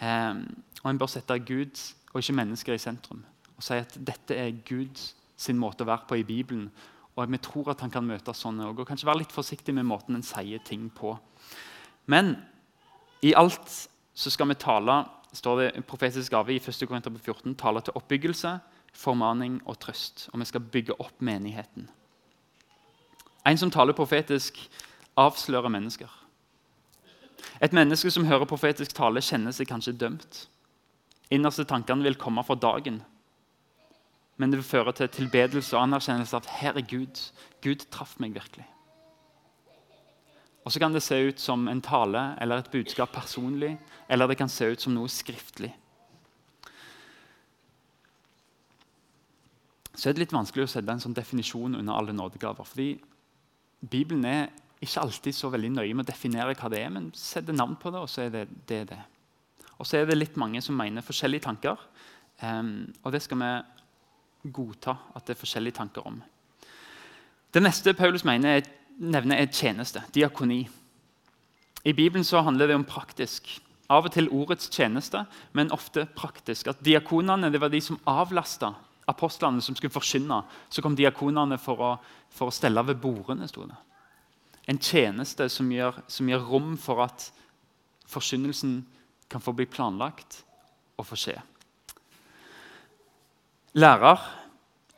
Eh, 0.00 0.34
og 0.82 0.90
En 0.90 0.98
bør 0.98 1.06
sette 1.06 1.38
Gud 1.38 1.80
og 2.12 2.20
ikke 2.20 2.36
mennesker 2.36 2.74
i 2.74 2.78
sentrum 2.78 3.24
og 3.56 3.64
si 3.64 3.78
at 3.78 3.96
dette 3.98 4.36
er 4.36 4.56
Guds 4.66 5.12
måte 5.58 5.84
å 5.84 5.88
være 5.88 6.08
på 6.08 6.18
i 6.20 6.26
Bibelen. 6.26 6.68
Og 7.14 7.30
vi 7.30 7.38
tror 7.38 7.70
at 7.70 7.82
han 7.84 7.92
kan 7.92 8.06
møte 8.06 8.34
sånne 8.34 8.66
og 8.70 8.86
kanskje 8.86 9.06
være 9.06 9.22
litt 9.22 9.34
forsiktig 9.34 9.74
med 9.74 9.86
måten 9.86 10.16
en 10.18 10.26
sier 10.26 10.62
ting 10.64 10.88
på. 10.90 11.14
Men 12.06 12.36
i 13.22 13.34
alt 13.34 13.68
så 14.14 14.30
skal 14.30 14.50
vi 14.50 14.58
tale 14.58 15.04
står 15.34 15.60
det 15.60 15.86
profetisk 15.86 16.30
gave 16.30 16.54
i 16.54 16.60
1. 16.62 16.86
Korinter 16.88 17.10
14, 17.10 17.54
tale 17.58 17.80
til 17.82 17.96
oppbyggelse, 17.98 18.58
formaning 18.94 19.60
og 19.66 19.78
trøst, 19.82 20.28
og 20.32 20.40
vi 20.40 20.46
skal 20.46 20.60
bygge 20.60 20.94
opp 21.02 21.18
menigheten. 21.18 21.88
En 23.46 23.58
som 23.58 23.70
taler 23.70 23.92
profetisk, 23.92 24.58
avslører 25.16 25.68
mennesker. 25.68 26.10
Et 27.60 27.72
menneske 27.72 28.10
som 28.10 28.24
hører 28.24 28.46
profetisk 28.48 28.94
tale, 28.94 29.20
kjenner 29.20 29.52
seg 29.52 29.68
kanskje 29.68 29.96
dømt. 29.98 30.46
Innerste 31.30 31.64
tankene 31.64 32.06
vil 32.06 32.18
komme 32.20 32.44
for 32.46 32.54
dagen, 32.54 33.02
men 34.36 34.50
det 34.50 34.58
vil 34.58 34.66
føre 34.66 34.92
til 34.92 35.08
tilbedelse 35.08 35.76
og 35.76 35.84
anerkjennelse 35.84 36.36
at 36.36 36.50
her 36.60 36.78
er 36.78 36.86
Gud. 36.90 37.20
Gud 37.62 37.86
traff 37.90 38.16
meg 38.22 38.34
virkelig. 38.34 38.66
Og 40.64 40.72
så 40.72 40.80
kan 40.80 40.94
det 40.94 41.04
se 41.04 41.16
ut 41.28 41.40
som 41.40 41.68
en 41.68 41.82
tale 41.84 42.22
eller 42.40 42.62
et 42.62 42.70
budskap 42.72 43.12
personlig, 43.12 43.76
eller 44.08 44.26
det 44.26 44.38
kan 44.40 44.48
se 44.48 44.70
ut 44.72 44.80
som 44.80 44.94
noe 44.96 45.12
skriftlig. 45.12 45.70
Så 49.94 50.08
er 50.08 50.16
det 50.16 50.24
litt 50.24 50.34
vanskelig 50.34 50.64
å 50.64 50.72
sette 50.72 50.90
en 50.90 51.02
sånn 51.02 51.14
definisjon 51.14 51.76
under 51.78 51.94
alle 51.94 52.16
nådegaver. 52.16 52.64
fordi 52.64 53.00
Bibelen 53.90 54.24
er 54.24 54.48
ikke 54.80 55.00
alltid 55.00 55.34
så 55.34 55.50
veldig 55.52 55.70
nøye 55.70 55.94
med 55.94 56.06
å 56.06 56.10
definere 56.10 56.54
hva 56.56 56.70
det 56.72 56.80
er, 56.80 56.90
men 56.90 57.12
setter 57.14 57.52
navn 57.52 57.76
på 57.76 57.92
det, 57.92 58.00
og 58.00 58.08
så 58.08 58.22
er 58.24 58.30
det 58.30 58.48
det. 58.66 58.88
det. 58.88 59.02
Og 59.78 59.86
så 59.86 59.98
er 59.98 60.06
det 60.06 60.18
litt 60.18 60.36
mange 60.36 60.62
som 60.62 60.76
mener 60.76 61.04
forskjellige 61.04 61.44
tanker, 61.44 61.76
um, 62.42 62.92
og 63.02 63.12
det 63.12 63.22
skal 63.22 63.38
vi 63.38 63.50
godta 64.44 64.96
at 65.14 65.26
det 65.26 65.34
er 65.34 65.40
forskjellige 65.40 65.78
tanker 65.80 66.06
om. 66.06 66.22
Det 67.54 67.62
neste 67.62 67.94
Paulus 67.94 68.24
mener 68.24 68.58
er 68.58 68.70
nevner 68.98 69.40
er 69.40 69.52
tjeneste, 69.52 70.02
diakoni. 70.14 70.64
I 71.84 71.92
Bibelen 71.92 72.24
så 72.24 72.42
handler 72.42 72.66
det 72.66 72.76
om 72.78 72.86
praktisk. 72.86 73.48
Av 73.90 74.06
og 74.06 74.14
til 74.14 74.30
ordets 74.32 74.70
tjeneste, 74.72 75.26
men 75.52 75.72
ofte 75.72 76.06
praktisk. 76.16 76.70
At 76.72 76.80
Diakonene 76.84 77.50
det 77.52 77.60
var 77.60 77.72
de 77.72 77.80
som 77.84 78.00
avlasta 78.08 78.72
apostlene 79.06 79.60
som 79.62 79.76
skulle 79.76 79.92
forkynne. 79.92 80.40
Så 80.72 80.82
kom 80.82 80.96
diakonene 80.96 81.58
for 81.60 81.82
å, 81.84 81.90
for 82.32 82.48
å 82.48 82.54
stelle 82.54 82.82
ved 82.88 83.02
bordene. 83.02 83.48
Stod 83.50 83.68
det. 83.72 83.80
En 84.72 84.80
tjeneste 84.80 85.50
som 85.52 85.68
gjør, 85.72 86.00
som 86.08 86.28
gjør 86.28 86.46
rom 86.48 86.70
for 86.80 87.04
at 87.04 87.28
forkynnelsen 88.08 88.78
kan 89.28 89.44
få 89.44 89.52
bli 89.56 89.66
planlagt 89.68 90.40
og 90.96 91.08
få 91.10 91.18
skje. 91.20 91.36
Lærer, 93.74 94.20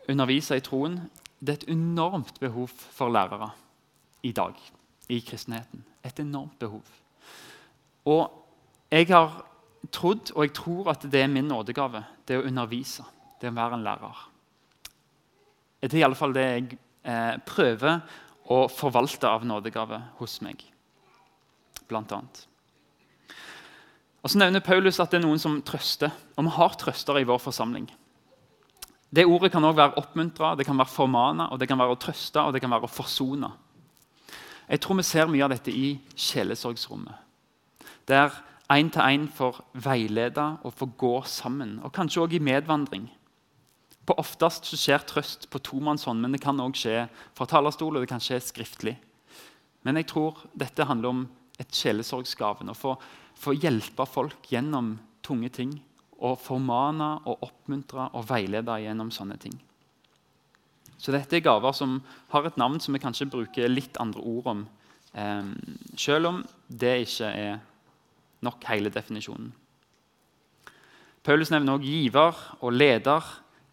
underviser 0.08 0.58
i 0.58 0.60
troen, 0.60 0.98
det 1.40 1.48
er 1.48 1.58
et 1.62 1.70
enormt 1.72 2.36
behov 2.40 2.68
for 2.68 3.08
lærere 3.08 3.50
i 4.22 4.32
dag 4.36 4.52
i 5.08 5.20
kristenheten. 5.24 5.84
Et 6.04 6.20
enormt 6.20 6.58
behov. 6.58 6.82
Og 8.04 8.30
jeg 8.90 9.08
har 9.08 9.46
trodd, 9.92 10.32
og 10.34 10.44
jeg 10.44 10.52
tror 10.52 10.92
at 10.92 11.08
det 11.08 11.22
er 11.22 11.32
min 11.32 11.48
nådegave, 11.48 12.04
det 12.28 12.36
å 12.36 12.44
undervise. 12.44 13.04
Det 13.40 13.48
å 13.48 13.56
være 13.56 13.78
en 13.78 13.84
lærer. 13.84 14.22
Det 15.80 15.92
er 15.94 16.00
i 16.00 16.06
alle 16.06 16.18
fall 16.18 16.36
det 16.36 16.44
jeg 16.44 16.78
eh, 17.04 17.34
prøver 17.46 18.00
å 18.52 18.66
forvalte 18.68 19.28
av 19.28 19.44
nådegave 19.44 20.02
hos 20.20 20.40
meg, 20.44 20.62
blant 21.88 22.12
annet. 22.12 22.46
Og 24.22 24.30
Så 24.30 24.38
nevner 24.38 24.60
Paulus 24.60 25.00
at 25.00 25.12
det 25.12 25.20
er 25.20 25.26
noen 25.28 25.40
som 25.40 25.62
trøster, 25.62 26.12
og 26.36 26.44
vi 26.44 26.58
har 26.58 26.76
trøstere 26.80 27.22
i 27.22 27.28
vår 27.28 27.40
forsamling. 27.40 27.86
Det 29.10 29.26
Ordet 29.26 29.52
kan 29.52 29.64
også 29.64 29.78
være 29.78 29.98
oppmuntra, 30.00 30.54
det 30.58 30.66
kan 30.66 30.78
være 30.78 30.90
formana, 30.90 31.46
og 31.52 31.60
det 31.60 31.68
kan 31.68 31.78
være 31.78 31.94
å 31.94 32.00
trøste 32.00 32.42
og 32.42 32.52
det 32.52 32.60
kan 32.60 32.72
være 32.72 32.88
å 32.88 32.90
forsone. 32.90 33.52
Jeg 34.66 34.82
tror 34.82 34.98
vi 34.98 35.06
ser 35.06 35.30
mye 35.30 35.44
av 35.46 35.52
dette 35.54 35.70
i 35.70 35.94
sjelesorgsrommet. 36.18 37.14
Der 38.10 38.34
én-til-én 38.72 39.28
får 39.30 39.60
veilede 39.84 40.46
og 40.66 40.74
får 40.74 40.90
gå 40.98 41.14
sammen, 41.30 41.78
og 41.84 41.94
kanskje 41.94 42.24
også 42.24 42.38
i 42.38 42.42
medvandring. 42.42 43.06
På 44.06 44.14
Oftest 44.18 44.68
skjer 44.74 45.02
trøst 45.06 45.48
på 45.50 45.62
tomannshånd, 45.62 46.20
men 46.22 46.34
det 46.34 46.42
kan 46.42 46.58
også 46.62 46.82
skje 46.82 47.06
fra 47.34 47.46
talerstol 47.50 47.96
og 47.96 48.04
det 48.04 48.10
kan 48.10 48.22
skje 48.22 48.40
skriftlig. 48.42 48.96
Men 49.86 49.98
jeg 50.00 50.10
tror 50.10 50.42
dette 50.54 50.86
handler 50.86 51.12
om 51.12 51.24
et 51.62 51.70
sjelesorgsgaven. 51.74 52.70
Å 52.70 52.78
få, 52.78 52.96
få 53.38 53.54
hjelpe 53.54 54.06
folk 54.10 54.50
gjennom 54.50 54.96
tunge 55.26 55.50
ting. 55.54 55.76
Og 56.24 56.38
formane 56.40 57.10
og 57.28 57.42
oppmuntre 57.44 58.08
og 58.16 58.28
veilede 58.30 58.78
gjennom 58.80 59.10
sånne 59.12 59.36
ting. 59.40 59.56
Så 60.96 61.12
dette 61.12 61.36
er 61.36 61.44
gaver 61.44 61.74
som 61.76 61.98
har 62.32 62.46
et 62.48 62.56
navn 62.56 62.80
som 62.80 62.96
vi 62.96 63.02
kanskje 63.02 63.28
bruker 63.28 63.68
litt 63.68 63.98
andre 64.00 64.22
ord 64.24 64.46
om, 64.52 64.66
eh, 65.12 65.50
selv 65.96 66.26
om 66.30 66.44
det 66.68 66.94
ikke 67.04 67.26
er 67.28 67.58
nok 68.42 68.64
hele 68.64 68.90
definisjonen. 68.90 69.52
Paulus 71.22 71.50
nevner 71.50 71.74
også 71.74 71.84
giver 71.84 72.34
og 72.62 72.72
leder 72.72 73.24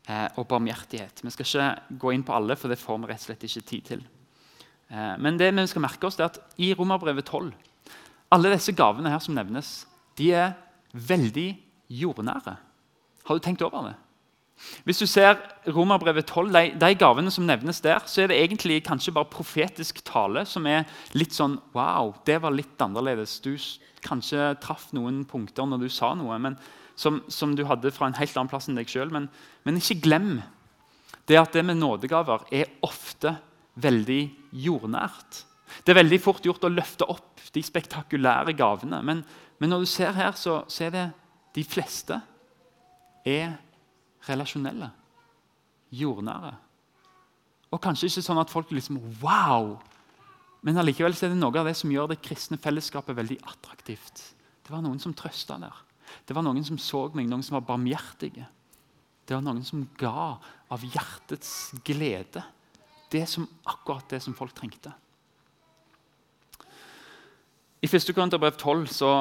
eh, 0.10 0.28
og 0.36 0.48
barmhjertighet. 0.48 1.24
Vi 1.24 1.30
skal 1.30 1.46
ikke 1.46 1.98
gå 2.00 2.12
inn 2.12 2.24
på 2.24 2.34
alle, 2.36 2.56
for 2.56 2.68
det 2.68 2.82
får 2.82 3.00
vi 3.00 3.08
rett 3.08 3.22
og 3.22 3.28
slett 3.30 3.44
ikke 3.44 3.68
tid 3.70 3.82
til. 3.92 4.02
Eh, 4.90 5.16
men 5.18 5.38
det 5.40 5.54
vi 5.56 5.68
skal 5.68 5.86
merke 5.86 6.08
oss 6.08 6.20
er 6.20 6.26
at 6.26 6.42
i 6.58 6.74
Romerbrevet 6.74 7.24
12 7.24 7.54
alle 8.34 8.54
disse 8.56 8.74
gavene 8.74 9.12
her 9.14 9.22
som 9.22 9.36
nevnes, 9.38 9.84
de 10.18 10.32
er 10.34 10.54
veldig 10.94 11.52
jordnære. 11.90 12.56
Har 13.24 13.36
du 13.36 13.44
tenkt 13.44 13.63
over 13.66 13.90
det? 13.90 13.96
Hvis 14.86 15.00
du 15.02 15.08
ser 15.10 15.40
Romerbrevet 15.68 16.28
12, 16.30 16.52
de, 16.54 16.62
de, 16.80 16.96
gavene 16.96 17.32
som 17.34 17.46
nevnes 17.48 17.82
der, 17.84 18.04
så 18.06 18.24
er 18.24 18.32
det 18.32 18.38
egentlig 18.40 18.84
kanskje 18.86 19.13
bare 19.16 19.32
profetisk 19.32 20.04
tale 20.08 20.46
som 20.48 20.68
er 20.70 20.86
litt 21.18 21.36
sånn 21.36 21.58
Wow, 21.75 22.13
det 22.28 22.40
var 22.44 22.54
litt 22.56 22.82
annerledes. 22.82 23.40
Du 23.44 23.56
kanskje 24.06 24.54
traff 24.63 24.92
noen 24.96 25.24
punkter 25.28 25.68
når 25.68 25.86
du 25.86 25.90
sa 25.92 26.13
noe 26.18 26.38
men, 26.40 26.58
som, 27.00 27.22
som, 27.32 27.56
du 27.58 27.66
hadde 27.68 27.92
fra 27.92 28.10
en 28.10 28.20
helt 28.20 28.36
annen 28.38 28.52
plass 28.52 28.70
enn 28.70 28.78
deg 28.78 28.92
sjøl. 28.92 29.12
Men, 29.13 29.30
men, 29.66 29.80
ikke 29.82 30.04
glem 30.04 30.38
det 31.30 31.40
at 31.40 31.56
det 31.56 31.66
med 31.66 31.80
nådegaver 31.80 32.46
er 32.54 32.72
ofte 32.86 33.38
veldig 33.82 34.22
jordnært. 34.63 35.44
Det 35.84 35.94
er 35.94 36.02
veldig 36.04 36.20
fort 36.22 36.46
gjort 36.46 36.68
å 36.68 36.72
løfte 36.72 37.08
opp 37.10 37.42
de 37.56 37.63
spektakulære 37.66 38.54
gavene. 38.58 39.00
Men, 39.06 39.24
men 39.60 39.74
når 39.74 39.86
du 39.86 39.90
ser 39.90 40.13
her, 40.16 40.36
så, 40.38 40.62
så 40.70 40.88
er 40.88 40.94
det 40.94 41.08
de 41.54 41.64
fleste 41.64 42.18
er 43.26 43.56
relasjonelle, 44.28 44.90
jordnære. 45.94 46.54
Og 47.74 47.82
kanskje 47.82 48.10
ikke 48.10 48.24
sånn 48.26 48.42
at 48.42 48.54
folk 48.54 48.72
liksom 48.74 49.00
Wow! 49.22 49.78
Men 50.64 50.80
allikevel 50.80 51.16
er 51.18 51.34
det 51.34 51.40
noe 51.40 51.60
av 51.60 51.68
det 51.68 51.76
som 51.76 51.92
gjør 51.92 52.14
det 52.14 52.22
kristne 52.24 52.58
fellesskapet 52.62 53.18
veldig 53.18 53.42
attraktivt. 53.52 54.22
Det 54.64 54.72
var 54.72 54.84
noen 54.86 55.02
som 55.02 55.14
trøsta 55.16 55.58
der. 55.60 55.76
Det 56.24 56.36
var 56.36 56.46
noen 56.46 56.64
som 56.64 56.80
så 56.80 57.10
meg, 57.18 57.28
noen 57.28 57.44
som 57.44 57.58
var 57.58 57.66
barmhjertige. 57.68 58.48
Det 59.28 59.36
var 59.36 59.44
noen 59.44 59.64
som 59.68 59.84
ga 60.00 60.38
av 60.72 60.86
hjertets 60.88 61.74
glede. 61.84 62.46
Det 63.12 63.26
som, 63.30 63.48
akkurat 63.68 64.08
det 64.10 64.22
som 64.24 64.36
folk 64.38 64.56
trengte. 64.56 64.94
I 67.84 67.90
1. 67.90 68.14
Korinterbrev 68.16 68.56
12 68.56 68.88
så 68.96 69.12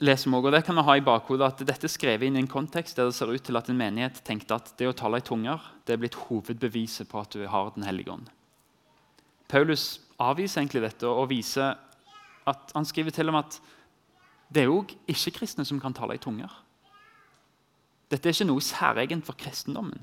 leser 0.00 0.30
vi 0.30 0.36
også, 0.36 0.46
og 0.46 0.54
det 0.54 0.64
kan 0.66 0.78
vi 0.78 0.84
ha 0.86 0.96
i 0.96 1.04
bakhodet 1.04 1.46
at 1.46 1.62
Dette 1.66 1.88
er 1.88 1.92
skrevet 1.92 2.26
inn 2.28 2.36
i 2.38 2.42
en 2.42 2.50
kontekst 2.50 2.98
der 2.98 3.08
det 3.08 3.16
ser 3.16 3.32
ut 3.32 3.42
til 3.44 3.58
at 3.58 3.68
en 3.70 3.78
menighet 3.78 4.20
tenkte 4.26 4.58
at 4.58 4.70
det 4.78 4.90
å 4.90 4.96
tale 4.96 5.18
i 5.18 5.26
tunger 5.26 5.62
det 5.86 5.96
er 5.96 6.02
blitt 6.02 6.18
hovedbeviset 6.28 7.08
på 7.10 7.22
at 7.22 7.34
du 7.34 7.46
har 7.46 7.72
Den 7.74 7.86
hellige 7.86 8.12
ånd. 8.12 8.28
Paulus 9.48 10.00
avviser 10.20 10.60
egentlig 10.60 10.84
dette 10.84 11.08
og 11.08 11.30
viser 11.30 11.78
at 12.48 12.72
han 12.74 12.86
skriver 12.86 13.14
til 13.14 13.28
om 13.28 13.40
at 13.40 13.58
det 14.48 14.64
er 14.64 14.72
òg 14.72 14.94
ikke-kristne 15.10 15.66
som 15.68 15.80
kan 15.80 15.94
tale 15.96 16.16
i 16.16 16.22
tunger. 16.22 16.48
Dette 18.08 18.28
er 18.28 18.36
ikke 18.36 18.48
noe 18.48 18.64
særegent 18.64 19.26
for 19.26 19.36
kristendommen. 19.36 20.00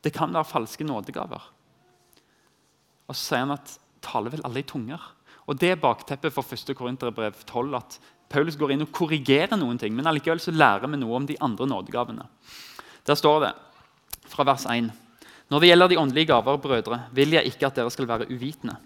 Det 0.00 0.14
kan 0.14 0.32
være 0.32 0.48
falske 0.48 0.84
nådegaver. 0.86 1.42
Og 3.06 3.14
så 3.14 3.22
sier 3.22 3.44
han 3.44 3.56
at 3.56 3.76
taler 4.04 4.32
vel 4.32 4.44
alle 4.46 4.62
i 4.62 4.68
tunger? 4.68 5.02
Og 5.46 5.58
Det 5.60 5.70
er 5.70 5.80
bakteppet 5.80 6.32
for 6.32 6.42
1. 6.42 6.74
Korinterbrev 6.76 7.44
12. 7.44 7.74
at 7.74 7.98
Paulus 8.28 8.56
går 8.58 8.74
inn 8.74 8.82
og 8.82 8.92
korrigerer 8.94 9.56
noen 9.58 9.78
ting, 9.78 9.94
men 9.94 10.06
allikevel 10.06 10.40
så 10.42 10.54
lærer 10.54 10.90
vi 10.90 10.98
noe 10.98 11.16
om 11.16 11.26
de 11.28 11.38
andre 11.40 11.68
nådegavene. 11.70 12.26
Der 13.06 13.18
står 13.18 13.40
det 13.44 13.52
fra 14.26 14.44
vers 14.44 14.66
1.: 14.66 14.90
Når 15.48 15.60
det 15.60 15.68
gjelder 15.68 15.88
de 15.88 15.98
åndelige 15.98 16.32
gaver, 16.32 16.56
brødre, 16.56 17.00
vil 17.12 17.32
jeg 17.32 17.46
ikke 17.46 17.66
at 17.66 17.76
dere 17.76 17.90
skal 17.90 18.08
være 18.08 18.30
uvitende. 18.30 18.76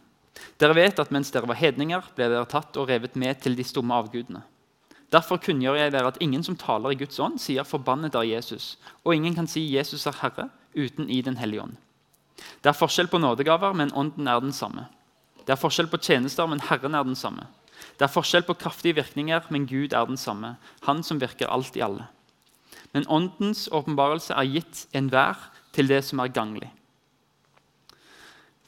Dere 0.60 0.74
vet 0.76 0.98
at 0.98 1.10
mens 1.10 1.30
dere 1.32 1.48
var 1.48 1.56
hedninger, 1.56 2.04
ble 2.16 2.28
dere 2.28 2.48
tatt 2.48 2.76
og 2.76 2.88
revet 2.88 3.16
med 3.16 3.40
til 3.40 3.56
de 3.56 3.64
stumme 3.64 3.94
avgudene. 3.96 4.42
Derfor 5.10 5.40
kunngjør 5.42 5.74
jeg 5.74 5.92
dere 5.92 6.12
at 6.12 6.20
ingen 6.20 6.42
som 6.46 6.56
taler 6.56 6.92
i 6.92 6.98
Guds 7.00 7.18
ånd, 7.18 7.38
sier 7.40 7.64
'forbannet 7.64 8.14
er 8.14 8.28
Jesus', 8.28 8.76
og 9.04 9.14
ingen 9.14 9.34
kan 9.34 9.46
si 9.46 9.60
'Jesus 9.60 10.06
er 10.06 10.12
Herre' 10.22 10.50
uten 10.76 11.10
i 11.10 11.20
Den 11.20 11.36
hellige 11.36 11.62
ånd. 11.62 11.76
Det 12.62 12.68
er 12.68 12.78
forskjell 12.78 13.08
på 13.08 13.18
nådegaver, 13.18 13.72
men 13.72 13.92
ånden 13.94 14.28
er 14.28 14.40
den 14.40 14.52
samme. 14.52 14.86
Det 15.46 15.52
er 15.52 15.60
forskjell 15.60 15.88
på 15.88 15.96
tjenester, 15.96 16.46
men 16.46 16.60
Herren 16.60 16.94
er 16.94 17.02
den 17.02 17.16
samme. 17.16 17.46
Det 17.98 18.06
er 18.06 18.12
forskjell 18.12 18.46
på 18.46 18.56
kraftige 18.60 18.98
virkninger, 18.98 19.46
men 19.50 19.68
Gud 19.68 19.92
er 19.92 20.08
den 20.08 20.20
samme. 20.20 20.56
Han 20.86 21.02
som 21.06 21.20
virker 21.20 21.50
alt 21.52 21.76
i 21.76 21.84
alle. 21.84 22.08
Men 22.92 23.06
Åndens 23.08 23.68
åpenbarelse 23.72 24.34
er 24.34 24.48
gitt 24.50 24.86
enhver 24.96 25.38
til 25.76 25.90
det 25.90 26.02
som 26.04 26.22
er 26.22 26.32
ganglig. 26.34 26.70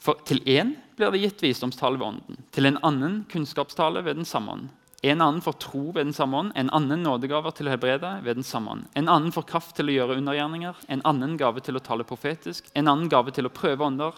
For 0.03 0.19
til 0.27 0.41
én 0.49 0.75
blir 0.97 1.11
det 1.11 1.23
gitt 1.23 1.43
visdomstale 1.43 1.99
ved 1.99 2.07
Ånden, 2.07 2.39
til 2.51 2.67
en 2.67 2.79
annen 2.83 3.21
kunnskapstale 3.31 4.03
ved 4.03 4.19
den 4.19 4.27
samme 4.27 4.51
ånd, 4.51 4.71
En 5.03 5.21
annen 5.21 5.41
får 5.43 5.57
tro 5.59 5.91
ved 5.91 6.05
den 6.05 6.13
samme 6.15 6.37
ånd, 6.37 6.51
en 6.55 6.69
annen 6.71 7.01
nådegaver 7.03 7.51
til 7.51 7.67
å 7.67 7.73
helbrede 7.73 8.09
ved 8.23 8.37
den 8.39 8.45
samme 8.47 8.71
ånd. 8.71 8.85
En 8.95 9.09
annen 9.11 9.33
får 9.35 9.43
kraft 9.49 9.75
til 9.75 9.91
å 9.91 9.95
gjøre 9.97 10.15
undergjerninger, 10.21 10.77
en 10.87 11.01
annen 11.03 11.33
gave 11.35 11.59
til 11.59 11.75
å 11.75 11.81
tale 11.83 12.05
profetisk, 12.07 12.69
en 12.71 12.87
annen 12.87 13.09
gave 13.11 13.33
til 13.35 13.49
å 13.49 13.51
prøve 13.51 13.83
ånder, 13.83 14.15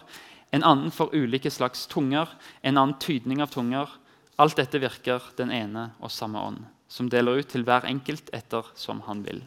en 0.54 0.62
annen 0.62 0.94
får 0.94 1.10
ulike 1.10 1.50
slags 1.50 1.88
tunger, 1.90 2.30
en 2.62 2.78
annen 2.78 2.94
tydning 3.02 3.42
av 3.42 3.50
tunger. 3.50 3.90
Alt 4.36 4.58
dette 4.58 4.80
virker 4.80 5.22
den 5.38 5.52
ene 5.54 5.90
og 6.00 6.12
samme 6.12 6.40
ånd, 6.40 6.64
som 6.88 7.08
deler 7.08 7.40
ut 7.40 7.48
til 7.48 7.64
hver 7.64 7.86
enkelt 7.88 8.28
etter 8.36 8.68
som 8.76 9.00
han 9.06 9.22
vil. 9.24 9.40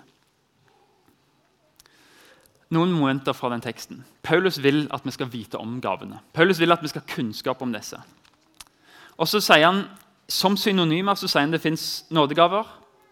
Noen 2.74 2.91
momenter 2.93 3.34
fra 3.34 3.50
den 3.53 3.63
teksten. 3.65 4.03
Paulus 4.22 4.60
vil 4.62 4.84
at 4.93 5.05
vi 5.05 5.13
skal 5.13 5.29
vite 5.34 5.58
om 5.58 5.79
gavene. 5.81 6.19
Paulus 6.34 6.60
vil 6.62 6.74
at 6.74 6.84
vi 6.86 6.91
skal 6.91 7.01
ha 7.01 7.13
kunnskap 7.15 7.62
om 7.65 7.72
disse. 7.74 7.98
Og 9.17 9.29
så 9.29 9.41
sier 9.41 9.65
han, 9.65 9.88
Som 10.29 10.53
synonymer 10.53 11.17
så 11.17 11.25
sier 11.25 11.41
han 11.41 11.51
det 11.51 11.62
fins 11.63 12.05
nådegaver, 12.13 12.67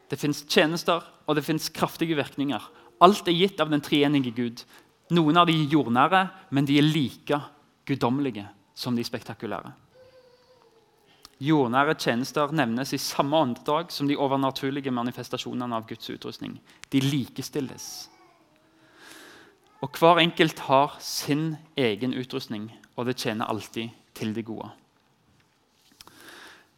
det 0.09 0.19
fins 0.21 0.43
tjenester 0.45 1.01
og 1.25 1.35
det 1.35 1.43
fins 1.43 1.65
kraftige 1.73 2.13
virkninger. 2.13 2.61
Alt 3.01 3.25
er 3.27 3.33
gitt 3.33 3.59
av 3.59 3.71
den 3.73 3.81
treenige 3.81 4.35
Gud. 4.37 4.61
Noen 5.09 5.37
av 5.41 5.47
de 5.49 5.55
er 5.57 5.73
jordnære, 5.73 6.21
men 6.53 6.65
de 6.69 6.77
er 6.77 6.85
like 6.85 7.39
guddommelige 7.89 8.45
som 8.77 8.93
de 8.95 9.01
spektakulære. 9.01 9.73
Jordnære 11.39 11.93
tjenester 12.01 12.49
nevnes 12.55 12.95
i 12.95 12.97
samme 12.97 13.37
åndedrag 13.37 13.91
som 13.93 14.07
de 14.09 14.17
overnaturlige 14.17 14.91
manifestasjonene 14.91 15.77
av 15.77 15.85
Guds 15.89 16.09
utrustning. 16.09 16.57
De 16.89 17.01
likestilles. 17.03 18.09
Og 19.85 19.93
Hver 19.99 20.23
enkelt 20.23 20.59
har 20.65 20.97
sin 20.99 21.55
egen 21.77 22.15
utrustning, 22.17 22.71
og 22.95 23.05
det 23.05 23.19
tjener 23.21 23.45
alltid 23.45 23.93
til 24.17 24.33
det 24.33 24.45
gode. 24.45 24.71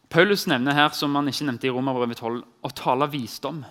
Paulus 0.09 0.47
nevner 0.47 0.73
her 0.73 0.89
som 0.97 1.15
han 1.15 1.29
ikke 1.29 1.45
nevnte 1.45 1.69
i 1.69 1.71
Romerbrevet 1.71 2.19
12, 2.19 2.43
å 2.43 2.69
tale 2.75 3.07
visdom. 3.13 3.63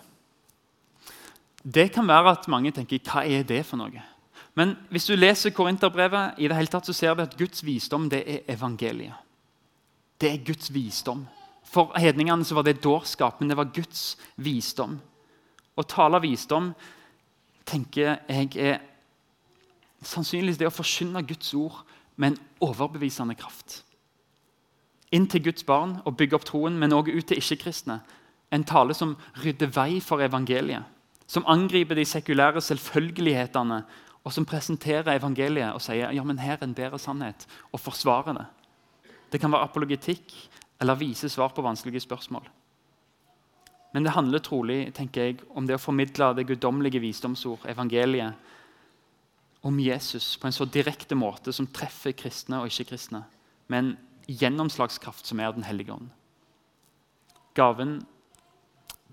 Det 1.63 1.91
kan 1.93 2.09
være 2.09 2.33
at 2.33 2.49
mange 2.49 2.73
tenker 2.73 3.03
hva 3.05 3.27
er 3.27 3.45
det 3.45 3.65
for 3.67 3.77
noe? 3.77 4.05
Men 4.57 4.77
hvis 4.89 5.11
du 5.11 5.17
leser 5.19 5.53
Korinterbrevet, 5.53 6.39
i 6.39 6.49
det 6.49 6.57
hele 6.57 6.71
tatt, 6.71 6.87
så 6.87 6.95
ser 6.97 7.15
du 7.15 7.27
at 7.27 7.37
Guds 7.37 7.61
visdom 7.67 8.09
det 8.09 8.23
er 8.25 8.55
evangeliet. 8.55 9.28
Det 10.21 10.33
er 10.33 10.45
Guds 10.45 10.73
visdom. 10.75 11.27
For 11.69 11.93
hedningene 11.99 12.45
så 12.45 12.57
var 12.57 12.65
det 12.67 12.83
dårskap, 12.83 13.41
men 13.41 13.51
det 13.51 13.57
var 13.59 13.73
Guds 13.75 14.17
visdom. 14.37 14.99
Å 15.79 15.85
tale 15.87 16.21
visdom 16.25 16.73
tenker 17.69 18.17
jeg 18.27 18.57
er 18.57 18.81
sannsynligvis 20.03 20.59
det 20.59 20.69
å 20.71 20.75
forkynne 20.75 21.23
Guds 21.27 21.53
ord 21.55 21.83
med 22.17 22.33
en 22.33 22.41
overbevisende 22.71 23.37
kraft. 23.39 23.83
Inn 25.15 25.29
til 25.31 25.45
Guds 25.47 25.65
barn 25.65 25.99
og 26.05 26.17
bygge 26.19 26.37
opp 26.37 26.47
troen, 26.49 26.77
men 26.79 26.93
også 26.93 27.15
ut 27.15 27.29
til 27.31 27.41
ikke-kristne. 27.41 28.01
En 28.53 28.65
tale 28.65 28.97
som 28.97 29.17
rydder 29.45 29.71
vei 29.73 30.01
for 30.05 30.25
evangeliet. 30.25 30.85
Som 31.29 31.47
angriper 31.47 31.97
de 31.97 32.07
sekulære 32.09 32.61
selvfølgelighetene 32.65 33.83
og 34.25 34.33
som 34.33 34.47
presenterer 34.49 35.17
evangeliet 35.17 35.73
og 35.73 35.83
sier 35.85 36.13
ja, 36.13 36.25
men 36.25 36.41
her 36.43 36.59
er 36.59 36.67
en 36.67 36.77
bedre 36.77 36.99
sannhet, 37.01 37.47
og 37.73 37.81
forsvarer 37.81 38.37
det. 38.37 38.47
Det 39.31 39.41
kan 39.41 39.53
være 39.53 39.69
apologetikk 39.69 40.35
eller 40.81 40.99
vise 40.99 41.29
svar 41.29 41.53
på 41.55 41.65
vanskelige 41.65 42.05
spørsmål. 42.07 42.47
Men 43.93 44.05
det 44.05 44.13
handler 44.13 44.43
trolig 44.45 44.79
tenker 44.97 45.25
jeg, 45.25 45.39
om 45.57 45.67
det 45.67 45.79
å 45.79 45.83
formidle 45.83 46.33
det 46.37 46.47
guddommelige 46.49 47.01
visdomsord, 47.03 47.65
evangeliet, 47.69 48.37
om 49.67 49.81
Jesus 49.81 50.37
på 50.39 50.47
en 50.47 50.55
så 50.55 50.69
direkte 50.71 51.17
måte 51.19 51.53
som 51.53 51.67
treffer 51.75 52.15
kristne 52.17 52.61
og 52.61 52.71
ikke-kristne, 52.71 53.25
med 53.67 53.79
en 53.79 53.97
gjennomslagskraft 54.29 55.27
som 55.27 55.41
er 55.41 55.53
Den 55.53 55.65
hellige 55.67 55.93
ånd. 55.93 56.11
Gaven 57.55 57.99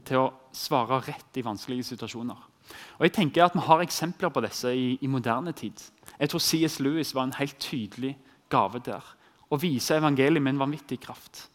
til 0.05 0.21
å 0.21 0.33
svare 0.53 0.99
rett 1.07 1.39
i 1.39 1.43
vanskelige 1.43 1.87
situasjoner. 1.89 2.37
Og 2.99 3.05
jeg 3.05 3.13
tenker 3.13 3.45
at 3.45 3.55
Vi 3.55 3.65
har 3.65 3.81
eksempler 3.81 4.29
på 4.29 4.43
disse 4.45 4.69
i, 4.69 4.97
i 5.01 5.07
moderne 5.07 5.51
tid. 5.51 5.81
Jeg 6.19 6.29
tror 6.29 6.39
C.S. 6.39 6.79
Lewis 6.79 7.15
var 7.15 7.23
en 7.23 7.39
helt 7.39 7.57
tydelig 7.59 8.17
gave 8.49 8.79
der. 8.79 9.03
Å 9.55 9.59
vise 9.61 9.95
evangeliet 9.95 10.43
med 10.43 10.55
en 10.55 10.65
vanvittig 10.65 10.99
kraft. 11.05 11.45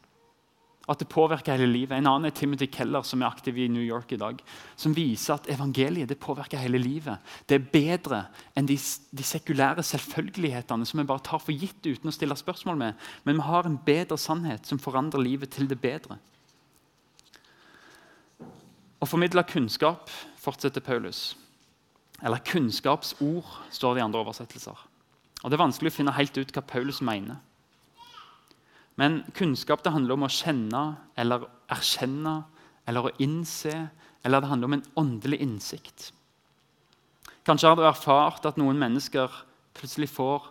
At 0.90 0.98
det 0.98 1.10
påvirker 1.12 1.54
hele 1.54 1.68
livet. 1.70 1.98
En 2.00 2.08
annen 2.08 2.30
er 2.30 2.34
Timothy 2.34 2.66
Keller, 2.72 3.04
som 3.06 3.20
er 3.20 3.28
aktiv 3.28 3.58
i 3.60 3.68
New 3.70 3.84
York 3.84 4.14
i 4.14 4.18
dag. 4.18 4.40
Som 4.80 4.94
viser 4.96 5.36
at 5.36 5.50
evangeliet 5.52 6.08
det 6.10 6.18
påvirker 6.18 6.58
hele 6.58 6.80
livet. 6.82 7.20
Det 7.46 7.58
er 7.58 7.68
bedre 7.70 8.22
enn 8.58 8.66
de, 8.66 8.78
de 9.14 9.26
sekulære 9.26 9.84
selvfølgelighetene 9.86 10.88
som 10.88 11.02
vi 11.02 11.06
bare 11.06 11.22
tar 11.28 11.42
for 11.44 11.54
gitt 11.54 11.84
uten 11.84 12.10
å 12.10 12.14
stille 12.16 12.38
spørsmål 12.38 12.80
med. 12.80 13.04
Men 13.28 13.38
vi 13.38 13.46
har 13.46 13.68
en 13.68 13.78
bedre 13.86 14.18
sannhet 14.18 14.66
som 14.66 14.82
forandrer 14.82 15.22
livet 15.22 15.52
til 15.54 15.68
det 15.70 15.78
bedre. 15.82 16.18
Å 19.00 19.08
formidle 19.08 19.44
kunnskap 19.48 20.10
fortsetter 20.40 20.82
Paulus. 20.84 21.36
Eller 22.20 22.42
kunnskapsord, 22.44 23.46
står 23.72 23.94
det 23.94 24.02
i 24.02 24.08
andre 24.08 24.24
oversettelser. 24.24 24.82
Og 25.40 25.46
Det 25.48 25.56
er 25.56 25.62
vanskelig 25.62 25.92
å 25.92 25.96
finne 26.00 26.16
helt 26.18 26.36
ut 26.36 26.50
hva 26.52 26.64
Paulus 26.66 26.98
mener. 27.04 27.38
Men 29.00 29.22
kunnskap 29.36 29.82
det 29.84 29.94
handler 29.94 30.18
om 30.18 30.26
å 30.26 30.32
kjenne 30.32 30.82
eller 31.18 31.46
erkjenne 31.72 32.42
eller 32.88 33.08
å 33.08 33.12
innse, 33.22 33.72
eller 34.24 34.42
det 34.42 34.50
handler 34.50 34.68
om 34.68 34.76
en 34.76 34.88
åndelig 35.00 35.38
innsikt. 35.40 36.10
Kanskje 37.48 37.70
har 37.70 37.78
du 37.78 37.86
erfart 37.88 38.44
at 38.44 38.58
noen 38.60 38.78
mennesker 38.80 39.32
plutselig 39.78 40.10
får 40.12 40.50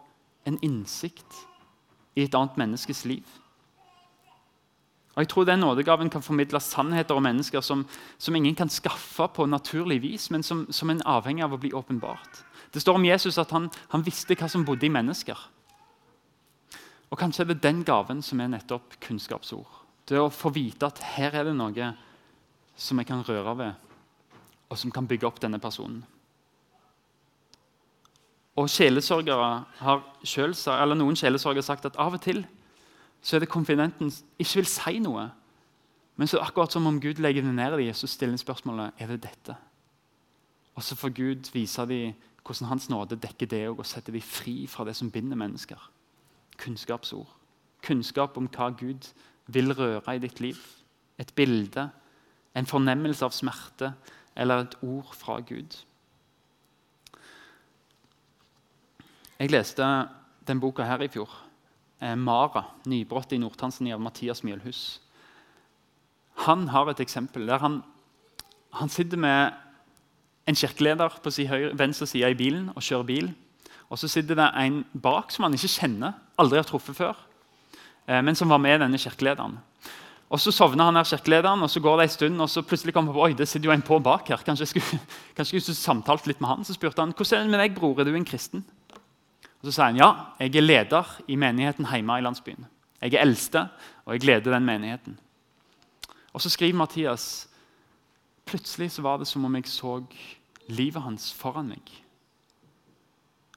en 0.50 0.58
innsikt 0.66 1.44
i 2.18 2.26
et 2.26 2.36
annet 2.36 2.58
menneskes 2.58 3.04
liv. 3.06 3.28
Og 5.14 5.24
jeg 5.24 5.30
tror 5.34 5.46
Den 5.46 5.60
nådegaven 5.60 6.10
kan 6.10 6.24
formidle 6.24 6.60
sannheter 6.60 7.16
om 7.16 7.24
mennesker 7.24 7.62
som, 7.62 7.86
som 8.18 8.36
ingen 8.36 8.56
kan 8.56 8.70
skaffe 8.70 9.28
på 9.28 9.46
naturlig 9.46 10.02
vis, 10.02 10.30
men 10.32 10.44
som, 10.44 10.66
som 10.72 10.90
en 10.90 11.02
avhengig 11.06 11.44
av 11.44 11.54
å 11.54 11.60
bli 11.60 11.74
åpenbart. 11.74 12.44
Det 12.72 12.82
står 12.82 12.96
om 12.96 13.06
Jesus 13.06 13.38
at 13.38 13.52
han, 13.52 13.70
han, 13.90 14.06
visste 14.06 14.38
hva 14.40 14.48
som 14.48 14.64
bodde 14.66 14.86
i 14.86 14.94
mennesker. 14.94 15.38
Og 17.10 17.18
Kanskje 17.18 17.44
er 17.44 17.52
det 17.54 17.64
den 17.64 17.84
gaven 17.86 18.22
som 18.22 18.40
er 18.40 18.52
nettopp 18.52 19.00
kunnskapsord. 19.02 19.70
Det 20.10 20.20
å 20.20 20.30
få 20.34 20.52
vite 20.54 20.88
at 20.90 21.02
her 21.16 21.36
er 21.38 21.50
det 21.50 21.56
noe 21.58 21.92
som 22.80 23.00
jeg 23.02 23.10
kan 23.10 23.24
røre 23.26 23.56
ved, 23.58 23.90
og 24.70 24.78
som 24.78 24.94
kan 24.94 25.08
bygge 25.10 25.28
opp 25.28 25.42
denne 25.42 25.60
personen. 25.62 26.04
Og 28.60 28.70
sjelesørgere 28.70 29.50
har 29.80 30.02
selv, 30.28 30.56
eller 30.74 30.98
Noen 30.98 31.18
sjelesørgere 31.18 31.64
har 31.64 31.70
sagt 31.70 31.86
at 31.88 32.00
av 32.02 32.18
og 32.18 32.24
til 32.24 32.44
så 33.22 33.36
er 33.36 33.44
det 33.44 33.52
konfidenten 33.52 34.12
ikke 34.40 34.62
vil 34.62 34.70
si 34.70 35.00
noe. 35.04 35.26
Men 36.20 36.28
så 36.28 36.42
akkurat 36.44 36.72
som 36.72 36.88
om 36.88 37.00
Gud 37.00 37.20
legger 37.20 37.44
det 37.44 37.54
ned 37.56 37.76
i 37.80 37.86
dem, 37.88 37.94
stiller 37.94 38.40
spørsmålet 38.40 39.00
er 39.00 39.12
det 39.12 39.22
dette. 39.24 39.56
Og 40.76 40.84
så 40.84 40.96
får 40.96 41.16
Gud 41.16 41.52
vise 41.54 41.86
dem 41.88 42.16
hvordan 42.44 42.70
Hans 42.70 42.90
nåde 42.90 43.20
dekker 43.20 43.48
det 43.48 43.66
og 43.70 43.86
setter 43.86 44.16
dem 44.16 44.24
fri 44.24 44.66
fra 44.68 44.86
det 44.88 44.96
som 44.98 45.12
binder 45.12 45.38
mennesker. 45.38 45.80
Kunnskapsord. 46.60 47.28
Kunnskap 47.86 48.38
om 48.38 48.50
hva 48.52 48.70
Gud 48.76 49.08
vil 49.48 49.74
røre 49.74 50.16
i 50.16 50.22
ditt 50.22 50.40
liv. 50.44 50.60
Et 51.20 51.32
bilde, 51.36 51.90
en 52.56 52.68
fornemmelse 52.68 53.26
av 53.26 53.36
smerte 53.36 53.94
eller 54.36 54.64
et 54.64 54.76
ord 54.84 55.14
fra 55.16 55.40
Gud. 55.40 55.78
Jeg 59.40 59.52
leste 59.52 59.86
den 60.48 60.60
boka 60.60 60.84
her 60.84 61.02
i 61.04 61.08
fjor 61.12 61.32
eh, 62.02 62.16
Mara, 62.16 62.64
'Nybrottet 62.86 63.38
i 63.38 63.40
Nord-Tanzania' 63.40 63.96
av 63.96 64.02
Mathias 64.02 64.44
Mjølhus. 64.44 65.02
Han 66.46 66.68
har 66.68 66.90
et 66.90 67.00
eksempel 67.00 67.48
der 67.48 67.60
han, 67.60 67.82
han 68.74 68.90
sitter 68.90 69.18
med 69.18 69.52
en 70.48 70.56
kirkeleder 70.56 71.20
på 71.24 71.32
si 71.32 71.46
høyre, 71.46 71.78
venstre 71.78 72.08
side 72.08 72.32
i 72.32 72.38
bilen 72.38 72.70
og 72.76 72.84
kjører 72.84 73.08
bil. 73.08 73.34
Og 73.90 73.98
Så 73.98 74.08
sitter 74.08 74.36
det 74.36 74.52
en 74.56 74.84
bak 74.94 75.32
som 75.32 75.44
han 75.44 75.54
ikke 75.54 75.72
kjenner, 75.82 76.14
aldri 76.38 76.60
har 76.60 76.68
truffet 76.68 76.96
før, 76.96 77.18
eh, 78.08 78.22
men 78.22 78.36
som 78.36 78.50
var 78.50 78.62
med 78.62 78.80
denne 78.82 78.98
kirkelederen. 78.98 79.58
Og 80.30 80.40
Så 80.40 80.52
sovner 80.52 80.86
han 80.86 80.96
her 80.96 81.04
kirkelederen, 81.04 81.64
og 81.64 81.70
så 81.70 81.80
går 81.80 81.98
det 81.98 82.04
en 82.04 82.10
stund, 82.10 82.42
og 82.42 82.50
så 82.50 82.62
plutselig 82.62 82.94
kommer 82.94 83.12
han 83.12 83.18
på 83.18 83.24
oi, 83.26 83.34
det 83.34 83.48
sitter 83.48 83.66
jo 83.66 83.74
en 83.74 83.82
på 83.82 84.00
bak 84.00 84.28
her. 84.30 84.38
Kanskje 84.38 84.62
jeg 84.62 84.68
skulle, 84.68 85.00
kanskje 85.36 85.56
jeg 85.56 85.62
skulle 85.62 85.76
samtalt 85.76 86.28
litt 86.28 86.42
med 86.42 86.50
han. 86.50 86.66
Så 86.66 86.74
spurte 86.74 87.02
han 87.02 87.14
hvordan 87.14 87.40
er 87.40 87.44
det 87.44 87.52
med 87.52 87.60
deg, 87.60 87.76
bror, 87.76 88.00
er 88.00 88.06
du 88.06 88.14
en 88.14 88.26
kristen? 88.26 88.66
Og 89.60 89.66
Så 89.66 89.72
sier 89.72 89.90
han 89.90 89.98
ja, 89.98 90.10
jeg 90.40 90.56
er 90.56 90.62
leder 90.62 91.16
i 91.28 91.36
menigheten 91.36 91.86
hjemme 91.90 92.20
i 92.20 92.22
landsbyen. 92.22 92.68
Jeg 93.02 93.14
er 93.14 93.24
eldste, 93.26 93.70
og 94.06 94.14
jeg 94.14 94.24
leder 94.24 94.54
den 94.54 94.66
menigheten. 94.66 95.18
Og 96.34 96.42
Så 96.42 96.50
skriver 96.50 96.78
Mathias 96.78 97.48
plutselig 98.46 98.92
så 98.92 99.02
var 99.02 99.18
det 99.18 99.28
som 99.28 99.46
om 99.46 99.56
jeg 99.56 99.68
så 99.70 100.00
livet 100.68 101.04
hans 101.04 101.34
foran 101.34 101.70
meg. 101.70 101.92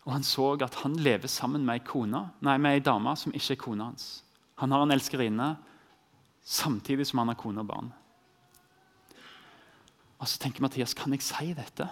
Og 0.07 0.13
han 0.17 0.25
så 0.27 0.49
at 0.65 0.81
han 0.83 0.97
lever 0.99 1.31
sammen 1.31 1.65
med 1.65 2.71
ei 2.73 2.81
dame 2.83 3.15
som 3.17 3.35
ikke 3.35 3.55
er 3.55 3.61
kona 3.61 3.91
hans. 3.91 4.23
Han 4.59 4.73
har 4.75 4.83
en 4.83 4.95
elskerinne 4.95 5.57
samtidig 6.43 7.07
som 7.07 7.23
han 7.23 7.31
har 7.31 7.39
kone 7.39 7.63
og 7.63 7.67
barn. 7.67 7.93
Og 10.19 10.29
Så 10.29 10.39
tenker 10.39 10.63
Mathias 10.63 10.95
kan 10.95 11.13
jeg 11.13 11.23
si 11.23 11.53
dette? 11.55 11.89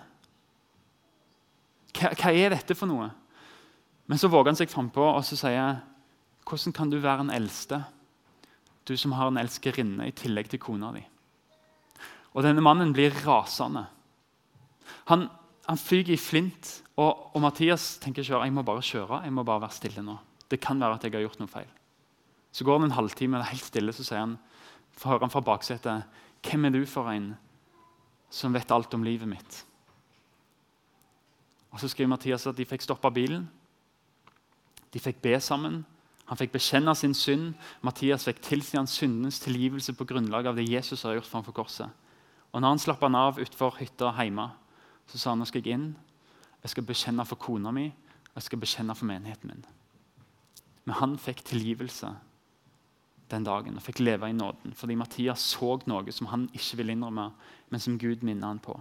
Hva, 1.94 2.12
hva 2.14 2.33
er 2.33 2.55
dette 2.55 2.75
for 2.79 2.87
noe? 2.90 3.11
Men 4.07 4.18
så 4.18 4.31
våger 4.31 4.51
han 4.51 4.59
seg 4.59 4.70
frampå 4.70 5.03
og 5.03 5.25
så 5.27 5.38
sier 5.38 5.81
hvordan 6.46 6.75
kan 6.75 6.90
du 6.90 6.99
være 6.99 7.27
en 7.27 7.35
eldste 7.35 7.85
du 8.90 8.96
som 8.96 9.12
har 9.14 9.31
en 9.31 9.38
elskerinne 9.38 10.09
i 10.09 10.14
tillegg 10.16 10.51
til 10.51 10.62
kona 10.62 10.90
di. 10.96 11.03
Og 12.35 12.42
denne 12.46 12.62
mannen 12.64 12.94
blir 12.94 13.14
rasende. 13.23 13.85
Han, 15.11 15.29
han 15.70 15.78
fyker 15.78 16.16
i 16.16 16.18
flint, 16.18 16.80
og, 16.98 17.30
og, 17.30 17.38
Mathias 17.44 17.94
tenker 18.02 18.24
ikke 18.24 18.40
jeg 18.42 18.52
må 18.52 18.64
bare 18.66 18.83
kjøre. 18.83 19.22
jeg 19.22 19.33
må 19.33 19.44
bare 19.46 19.62
være 19.62 19.76
stille 19.76 20.02
nå. 20.02 20.16
Det 20.50 20.59
kan 20.61 20.80
være 20.80 20.96
at 20.98 21.04
jeg 21.04 21.12
har 21.14 21.22
gjort 21.22 21.38
noe 21.38 21.50
feil. 21.50 21.68
Så 22.50 22.64
går 22.66 22.80
det 22.80 22.88
en 22.88 22.96
halvtime, 22.96 23.38
det 23.38 23.46
er 23.46 23.52
helt 23.52 23.68
stille, 23.68 23.92
så 23.94 24.04
sier 24.04 24.24
han, 24.24 24.35
hører 25.04 25.22
han 25.22 25.30
fra 25.30 25.40
baksetet 25.40 26.02
Hvem 26.42 26.64
er 26.64 26.74
du 26.74 26.83
for 26.88 27.06
en 27.12 27.35
som 28.30 28.54
vet 28.54 28.72
alt 28.74 28.94
om 28.94 29.04
livet 29.04 29.28
mitt? 29.28 29.64
Og 31.70 31.80
Så 31.80 31.88
skriver 31.88 32.11
Mathias 32.11 32.46
at 32.46 32.56
de 32.56 32.66
fikk 32.66 32.83
stoppa 32.83 33.11
bilen. 33.14 33.46
De 34.90 34.98
fikk 34.98 35.20
be 35.22 35.37
sammen. 35.40 35.85
Han 36.26 36.38
fikk 36.38 36.52
bekjenne 36.56 36.94
sin 36.98 37.14
synd. 37.14 37.54
Mathias 37.83 38.26
fikk 38.26 38.40
tilsi 38.42 38.76
hans 38.76 38.96
syndenes 38.98 39.38
tilgivelse 39.38 39.94
på 39.94 40.06
grunnlag 40.09 40.46
av 40.50 40.59
det 40.59 40.66
Jesus 40.66 41.02
har 41.06 41.14
gjort 41.14 41.30
framfor 41.30 41.54
korset. 41.54 41.90
Og 42.50 42.61
når 42.61 42.74
han 42.74 42.83
slapp 42.83 43.06
han 43.06 43.14
av 43.14 43.38
utenfor 43.38 43.78
hytta 43.78 44.11
hjemme, 44.18 44.48
så 45.11 45.18
sa 45.18 45.33
han 45.33 45.42
nå 45.42 45.49
skal 45.49 45.64
jeg 45.64 45.77
inn. 45.77 45.90
Jeg 46.62 46.75
skal 46.75 46.87
bekjenne 46.87 47.27
for 47.27 47.40
kona 47.40 47.73
mi, 47.75 47.88
jeg 48.35 48.46
skal 48.46 48.61
bekjenne 48.62 48.94
for 48.96 49.09
menigheten 49.09 49.51
min. 49.51 49.62
Men 50.87 50.99
han 51.01 51.16
fikk 51.20 51.42
tilgivelse 51.49 52.12
den 53.31 53.46
dagen 53.46 53.79
og 53.79 53.85
fikk 53.85 54.03
leve 54.03 54.31
i 54.31 54.37
nåden. 54.37 54.75
Fordi 54.77 54.96
Mathias 54.99 55.44
så 55.53 55.77
noe 55.90 56.14
som 56.14 56.31
han 56.33 56.49
ikke 56.55 56.81
ville 56.81 56.96
innrømme, 56.96 57.31
men 57.70 57.83
som 57.83 57.99
Gud 57.99 58.25
minner 58.27 58.51
han 58.51 58.62
på. 58.62 58.75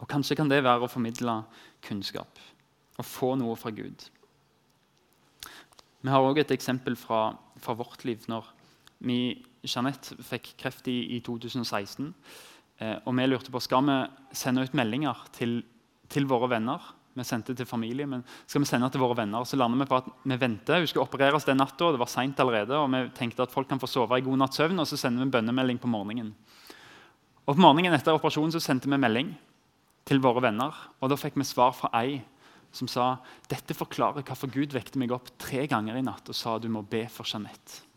Og 0.00 0.08
Kanskje 0.08 0.36
kan 0.38 0.48
det 0.48 0.62
være 0.64 0.86
å 0.86 0.90
formidle 0.90 1.42
kunnskap 1.84 2.40
og 3.00 3.06
få 3.06 3.34
noe 3.40 3.56
fra 3.56 3.72
Gud. 3.74 4.06
Vi 6.00 6.08
har 6.08 6.24
også 6.24 6.40
et 6.40 6.54
eksempel 6.54 6.96
fra, 6.96 7.36
fra 7.60 7.74
vårt 7.76 8.04
liv. 8.04 8.24
når 8.28 8.46
vi, 9.00 9.42
Jeanette 9.64 10.16
fikk 10.24 10.54
kreft 10.60 10.88
i, 10.88 11.16
i 11.16 11.20
2016. 11.20 12.14
Eh, 12.80 12.96
og 13.04 13.14
vi 13.16 13.28
lurte 13.28 13.52
på 13.52 13.62
skal 13.62 13.84
vi 13.86 13.98
sende 14.36 14.64
ut 14.64 14.74
meldinger 14.76 15.20
til, 15.36 15.60
til 16.08 16.26
våre 16.30 16.50
venner 16.56 16.94
vi 17.20 17.26
sendte 17.26 17.54
til 17.58 17.66
familie, 17.66 18.06
men 18.06 18.22
skal 18.46 18.62
vi 18.62 18.68
sende 18.70 18.88
til 18.92 19.02
våre 19.02 19.16
venner? 19.18 19.44
Så 19.44 19.58
lander 19.58 19.82
vi 19.82 19.88
på 19.90 19.98
at 19.98 20.08
vi 20.22 20.36
venter. 20.38 20.78
Hun 20.78 20.90
skulle 20.90 21.06
opereres 21.08 21.46
den 21.48 21.58
natta, 21.58 21.90
det 21.92 22.00
var 22.00 22.10
sent 22.10 22.40
allerede. 22.40 22.76
og 22.78 22.90
Vi 22.92 23.02
tenkte 23.16 23.42
at 23.42 23.52
folk 23.52 23.68
kan 23.68 23.80
få 23.82 23.90
sove 23.90 24.18
i 24.18 24.24
god 24.24 24.38
natts 24.38 24.60
søvn, 24.60 24.78
og 24.78 24.86
så 24.86 24.96
sender 24.96 25.24
vi 25.24 25.28
en 25.28 25.34
bønnemelding 25.34 25.80
på 25.82 25.90
morgenen. 25.90 26.34
Og 27.46 27.56
På 27.56 27.60
morgenen 27.60 27.96
etter 27.96 28.14
operasjonen 28.14 28.54
så 28.54 28.62
sendte 28.62 28.88
vi 28.88 28.96
melding 29.00 29.34
til 30.06 30.22
våre 30.22 30.42
venner. 30.42 30.74
og 31.00 31.10
Da 31.10 31.16
fikk 31.16 31.34
vi 31.36 31.44
svar 31.44 31.74
fra 31.74 31.90
ei 32.00 32.22
som 32.72 32.86
sa 32.86 33.16
dette 33.50 33.74
forklarer 33.74 34.22
hvorfor 34.22 34.46
Gud 34.46 34.72
vekte 34.72 34.98
meg 34.98 35.10
opp 35.10 35.32
tre 35.38 35.66
ganger 35.66 35.96
i 35.98 36.02
natt 36.06 36.28
og 36.28 36.36
sa 36.38 36.58
du 36.58 36.68
må 36.68 36.82
be 36.86 37.08
for 37.10 37.26
Jeanette. 37.26 37.89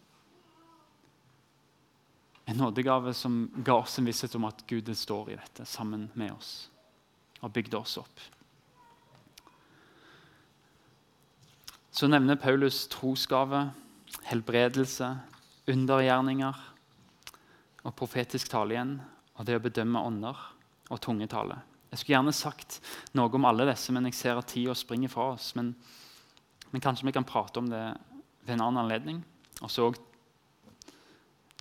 En 2.45 2.59
nådegave 2.59 3.13
som 3.15 3.47
ga 3.63 3.77
oss 3.79 3.97
en 3.99 4.07
visshet 4.07 4.35
om 4.35 4.45
at 4.49 4.63
Gud 4.67 4.89
står 4.97 5.31
i 5.31 5.39
dette 5.39 5.65
sammen 5.69 6.09
med 6.19 6.33
oss 6.35 6.53
og 7.43 7.51
bygde 7.55 7.79
oss 7.79 7.97
opp. 7.99 8.21
Så 11.93 12.07
nevner 12.09 12.39
Paulus 12.39 12.87
trosgave, 12.89 13.67
helbredelse, 14.25 15.11
undergjerninger 15.69 16.61
og 17.83 17.95
profetisk 17.99 18.49
tale 18.51 18.75
igjen, 18.75 18.95
og 19.37 19.45
det 19.45 19.59
å 19.59 19.63
bedømme 19.63 20.01
ånder 20.07 20.39
og 20.89 21.01
tungetale. 21.03 21.59
Jeg 21.91 22.01
skulle 22.01 22.15
gjerne 22.15 22.33
sagt 22.33 22.79
noe 23.13 23.29
om 23.37 23.45
alle 23.45 23.67
disse, 23.69 23.93
men 23.93 24.07
jeg 24.09 24.17
ser 24.17 24.39
at 24.39 24.49
tida 24.49 24.73
springer 24.77 25.11
fra 25.13 25.27
oss. 25.35 25.51
Men, 25.57 25.75
men, 26.71 26.81
kanskje 26.81 27.05
vi 27.05 27.13
kan 27.13 27.27
prate 27.27 27.61
om 27.61 27.69
det 27.69 27.83
ved 28.47 28.55
en 28.55 28.63
annen 28.65 28.81
anledning. 28.81 29.19
Og 29.61 29.69
så 29.69 29.91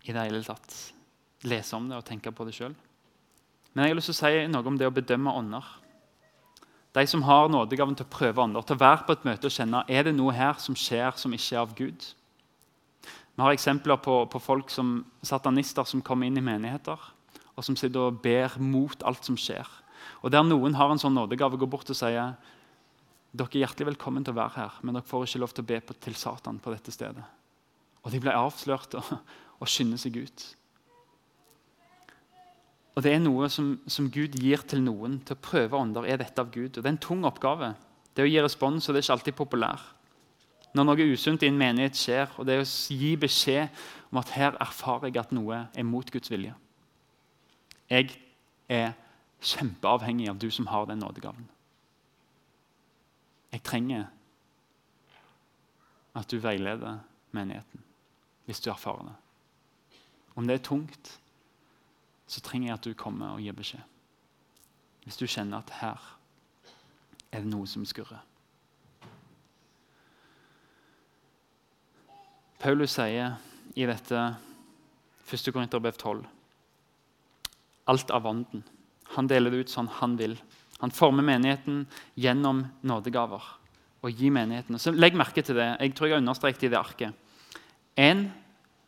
i 0.03 0.11
det 0.11 0.25
hele 0.25 0.43
tatt 0.45 0.75
lese 1.47 1.75
om 1.75 1.87
det 1.89 1.99
og 1.99 2.05
tenke 2.07 2.31
på 2.31 2.45
det 2.47 2.55
sjøl. 2.55 2.75
Men 3.73 3.85
jeg 3.85 3.93
har 3.93 3.97
lyst 3.97 4.11
til 4.11 4.15
å 4.15 4.21
si 4.21 4.43
noe 4.51 4.69
om 4.69 4.77
det 4.79 4.87
å 4.87 4.93
bedømme 4.93 5.33
ånder. 5.33 5.69
De 6.93 7.05
som 7.09 7.23
har 7.25 7.49
nådegaven 7.49 7.95
til 7.97 8.05
å 8.05 8.13
prøve 8.13 8.43
ånder, 8.43 8.61
til 8.61 8.77
å 8.77 8.83
være 8.83 9.07
på 9.07 9.15
et 9.15 9.23
møte 9.25 9.49
og 9.49 9.55
kjenne 9.55 9.81
er 9.89 10.05
det 10.05 10.13
noe 10.13 10.35
her 10.35 10.59
som 10.61 10.77
skjer 10.77 11.17
som 11.17 11.33
ikke 11.33 11.55
er 11.55 11.63
av 11.63 11.73
Gud. 11.77 12.05
Vi 13.33 13.41
har 13.41 13.55
eksempler 13.55 13.97
på, 13.97 14.19
på 14.29 14.41
folk 14.43 14.69
som 14.69 14.99
satanister 15.25 15.87
som 15.89 16.03
kommer 16.05 16.29
inn 16.29 16.37
i 16.37 16.45
menigheter 16.45 17.01
og 17.53 17.65
som 17.65 17.77
sitter 17.77 18.09
og 18.09 18.19
ber 18.21 18.53
mot 18.61 19.05
alt 19.05 19.25
som 19.25 19.37
skjer. 19.37 19.65
Og 20.21 20.31
Der 20.31 20.45
noen 20.45 20.75
har 20.77 20.91
en 20.91 21.01
sånn 21.01 21.15
nådegave, 21.17 21.57
går 21.57 21.69
bort 21.69 21.89
og 21.89 21.97
sier 21.97 22.35
dere 23.33 23.49
er 23.49 23.63
hjertelig 23.63 23.93
velkommen 23.93 24.25
til 24.25 24.35
å 24.35 24.37
være 24.37 24.59
her, 24.59 24.73
men 24.81 24.93
dere 24.93 25.09
får 25.09 25.25
ikke 25.25 25.41
lov 25.41 25.53
til 25.53 25.65
å 25.65 25.69
be 25.71 25.79
på, 25.81 25.95
til 25.97 26.17
Satan 26.17 26.59
på 26.61 26.73
dette 26.73 26.93
stedet. 26.93 27.23
Og 28.05 28.11
De 28.13 28.19
ble 28.21 28.35
avslørt 28.37 28.93
og, 28.99 29.09
og 29.63 29.71
skynder 29.71 30.01
seg 30.01 30.19
ut. 30.19 30.45
Og 32.93 33.01
Det 33.01 33.13
er 33.15 33.21
noe 33.23 33.47
som, 33.49 33.73
som, 33.89 34.11
Gud 34.13 34.35
gir 34.37 34.61
til 34.69 34.83
noen 34.83 35.17
til 35.25 35.37
å 35.37 35.41
prøve 35.41 35.79
ånder. 35.79 36.05
Er 36.05 36.19
dette 36.21 36.43
av 36.43 36.51
Gud? 36.53 36.75
Og 36.75 36.83
Det 36.83 36.85
er 36.85 36.93
en 36.93 37.01
tung 37.01 37.23
oppgave. 37.25 37.71
Det 38.13 38.25
å 38.25 38.29
gi 38.29 38.41
respons, 38.43 38.85
og 38.85 38.93
det 38.93 39.01
er 39.01 39.07
ikke 39.07 39.15
alltid 39.17 39.37
populær. 39.39 39.85
Når 40.73 40.85
noe 40.85 41.07
usunt 41.13 41.45
i 41.45 41.49
en 41.49 41.57
menighet 41.57 41.97
skjer, 41.97 42.35
og 42.37 42.45
det 42.45 42.57
er 42.57 42.65
å 42.65 42.69
gi 42.69 43.15
beskjed 43.17 43.81
om 44.11 44.19
at 44.21 44.33
her 44.35 44.57
erfarer 44.61 45.09
jeg 45.09 45.21
at 45.21 45.33
noe 45.33 45.63
er 45.73 45.87
mot 45.87 46.11
Guds 46.13 46.29
vilje. 46.33 46.53
Jeg 47.89 48.13
er 48.69 48.93
kjempeavhengig 49.43 50.29
av 50.29 50.37
du 50.41 50.49
som 50.53 50.69
har 50.69 50.85
den 50.89 51.01
nådegaven. 51.01 51.49
Jeg 53.53 53.65
trenger 53.65 54.07
at 56.17 56.29
du 56.29 56.39
veileder 56.41 57.01
menigheten 57.33 57.81
hvis 58.45 58.61
du 58.61 58.69
erfarer 58.73 59.07
det. 59.07 59.22
Om 60.35 60.47
det 60.47 60.57
er 60.57 60.65
tungt, 60.65 61.19
så 62.27 62.41
trenger 62.41 62.67
jeg 62.67 62.77
at 62.77 62.87
du 62.87 62.93
kommer 62.97 63.35
og 63.35 63.41
gir 63.43 63.55
beskjed. 63.55 63.81
Hvis 65.03 65.19
du 65.19 65.27
kjenner 65.27 65.59
at 65.59 65.73
her 65.81 66.05
er 67.31 67.43
det 67.43 67.49
noe 67.51 67.67
som 67.67 67.83
skurrer. 67.85 68.21
Paulus 72.63 72.93
sier 72.95 73.35
i 73.75 73.85
dette 73.89 74.21
1. 75.27 75.51
Korinterbrev 75.51 75.97
12 75.99 76.23
alt 77.85 78.11
av 78.11 78.27
ånden. 78.27 78.63
Han 79.15 79.27
deler 79.27 79.51
det 79.51 79.65
ut 79.65 79.73
sånn 79.73 79.89
han 79.99 80.15
vil. 80.19 80.37
Han 80.79 80.93
former 80.93 81.25
menigheten 81.25 81.85
gjennom 82.15 82.65
nådegaver. 82.81 83.59
og 84.03 84.11
gir 84.11 84.33
menigheten. 84.35 84.75
Så 84.75 84.91
Legg 84.91 85.15
merke 85.15 85.39
til 85.41 85.55
det. 85.55 85.77
Jeg 85.79 85.93
tror 85.95 86.07
jeg 86.09 86.13
har 86.17 86.19
understreket 86.19 86.63
i 86.63 86.69
det 86.73 86.75
arket. 86.75 87.13
En 87.95 88.33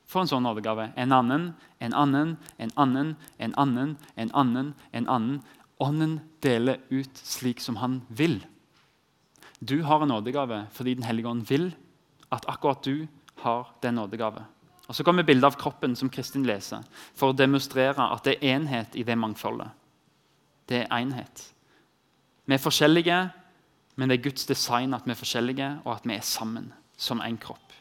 for 0.05 0.21
en 0.21 0.29
sånn 0.29 0.45
nådegave. 0.45 0.91
En 0.95 1.13
annen, 1.15 1.53
en 1.79 1.93
annen, 1.93 2.35
en 2.57 2.73
annen, 2.75 3.15
en 3.37 3.53
annen, 3.57 3.95
en 4.15 4.31
annen. 4.33 4.73
en 4.91 5.07
annen. 5.07 5.39
Ånden 5.77 6.19
deler 6.41 6.79
ut 6.89 7.17
slik 7.17 7.59
som 7.59 7.75
han 7.75 8.01
vil. 8.07 8.39
Du 9.59 9.81
har 9.83 10.01
en 10.01 10.07
nådegave 10.07 10.67
fordi 10.71 10.95
Den 10.95 11.03
hellige 11.03 11.27
ånd 11.27 11.49
vil 11.49 11.73
at 12.31 12.45
akkurat 12.47 12.83
du 12.83 13.07
har 13.43 13.73
den 13.81 13.95
nådegave. 13.95 14.45
Og 14.87 14.95
Så 14.95 15.03
kommer 15.03 15.23
bildet 15.23 15.43
av 15.43 15.57
kroppen 15.57 15.95
som 15.95 16.09
Kristin 16.09 16.45
leser, 16.45 16.83
for 17.15 17.33
å 17.33 17.37
demonstrere 17.37 18.11
at 18.11 18.23
det 18.23 18.37
er 18.37 18.55
enhet 18.55 18.95
i 18.95 19.03
det 19.03 19.17
mangfoldet. 19.17 19.69
Det 20.69 20.83
er 20.83 20.93
enhet. 20.93 21.53
Vi 22.45 22.53
er 22.53 22.61
forskjellige, 22.61 23.17
men 23.95 24.09
det 24.09 24.19
er 24.19 24.23
Guds 24.29 24.45
design 24.45 24.93
at 24.93 25.05
vi 25.05 25.11
er 25.11 25.19
forskjellige, 25.19 25.69
og 25.85 25.95
at 25.95 26.05
vi 26.05 26.13
er 26.13 26.21
sammen 26.21 26.71
som 26.97 27.21
en 27.21 27.37
kropp. 27.37 27.73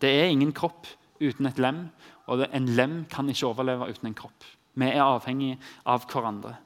Det 0.00 0.10
er 0.10 0.28
ingen 0.28 0.52
kropp 0.52 0.86
uten 1.20 1.46
et 1.46 1.58
lem, 1.58 1.88
og 2.26 2.44
en 2.52 2.68
lem 2.68 3.04
kan 3.10 3.28
ikke 3.28 3.46
overleve 3.46 3.88
uten 3.90 4.10
en 4.10 4.16
kropp. 4.18 4.44
Vi 4.76 4.88
er 4.88 5.02
avhengig 5.02 5.56
av 5.86 6.04
hverandre. 6.10 6.56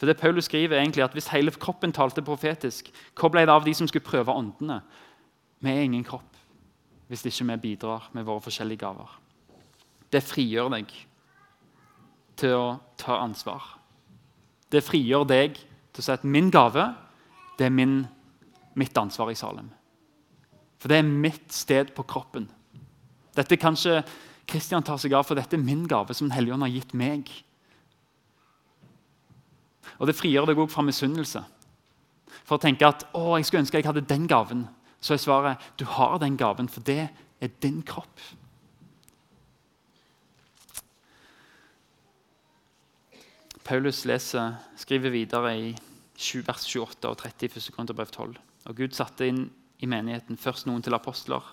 For 0.00 0.08
det 0.08 0.16
Paulus 0.16 0.46
skriver 0.48 0.76
er 0.78 0.80
egentlig 0.80 1.04
at 1.04 1.12
Hvis 1.12 1.28
hele 1.28 1.50
kroppen 1.50 1.92
talte 1.92 2.22
profetisk, 2.22 2.88
hva 3.14 3.28
ble 3.28 3.44
det 3.44 3.52
av 3.52 3.64
de 3.64 3.74
som 3.74 3.88
skulle 3.88 4.04
prøve 4.04 4.32
åndene? 4.32 4.80
Vi 5.60 5.70
er 5.70 5.82
ingen 5.84 6.04
kropp 6.04 6.24
hvis 7.10 7.24
ikke 7.26 7.44
vi 7.48 7.56
bidrar 7.56 8.04
med 8.14 8.22
våre 8.22 8.40
forskjellige 8.40 8.78
gaver. 8.84 9.10
Det 10.12 10.22
frigjør 10.22 10.68
deg 10.70 10.92
til 12.38 12.54
å 12.54 12.68
ta 12.96 13.16
ansvar. 13.18 13.64
Det 14.70 14.84
frigjør 14.86 15.26
deg 15.26 15.58
til 15.58 16.02
å 16.02 16.06
si 16.06 16.12
at 16.14 16.24
min 16.24 16.52
gave 16.54 16.84
det 17.58 17.66
er 17.66 17.74
min, 17.74 18.04
mitt 18.78 18.96
ansvar 18.96 19.32
i 19.32 19.34
Salem. 19.34 19.66
For 20.78 20.88
det 20.88 21.00
er 21.00 21.10
mitt 21.10 21.50
sted 21.52 21.90
på 21.96 22.06
kroppen. 22.08 22.46
Dette 23.40 23.56
kan 23.60 23.78
ikke 23.78 24.02
Kristian 24.50 24.84
ta 24.84 24.96
seg 24.98 25.14
av, 25.14 25.24
for 25.26 25.38
dette 25.38 25.56
er 25.56 25.62
min 25.62 25.86
gave 25.88 26.14
som 26.16 26.28
Den 26.28 26.36
hellige 26.36 26.56
ånd 26.56 26.66
har 26.66 26.74
gitt 26.74 26.92
meg. 26.96 27.30
Og 30.00 30.08
Det 30.08 30.16
frigjør 30.16 30.50
deg 30.50 30.60
òg 30.60 30.70
fra 30.72 30.84
misunnelse. 30.84 31.42
For 32.44 32.56
å 32.56 32.62
tenke 32.62 32.88
at 32.88 33.06
å, 33.14 33.36
jeg 33.38 33.48
skulle 33.48 33.64
ønske 33.64 33.80
jeg 33.80 33.88
hadde 33.88 34.06
den 34.08 34.26
gaven. 34.30 34.66
Så 35.00 35.14
er 35.14 35.22
svaret 35.22 35.70
du 35.80 35.84
har 35.88 36.18
den 36.20 36.36
gaven, 36.40 36.68
for 36.68 36.84
det 36.84 37.08
er 37.40 37.52
din 37.62 37.80
kropp. 37.86 38.20
Paulus 43.64 44.02
leser, 44.08 44.56
skriver 44.76 45.14
videre 45.14 45.54
i 45.54 45.70
vers 46.44 46.66
28 46.66 47.06
og 47.06 47.16
30 47.20 47.46
i 47.46 47.50
1. 47.54 47.70
Korinterbrev 47.76 48.10
12. 48.10 48.34
Og 48.66 48.76
Gud 48.76 48.96
satte 48.96 49.28
inn 49.30 49.44
i 49.80 49.88
menigheten 49.88 50.40
først 50.40 50.66
noen 50.66 50.82
til 50.84 50.96
apostler, 50.96 51.44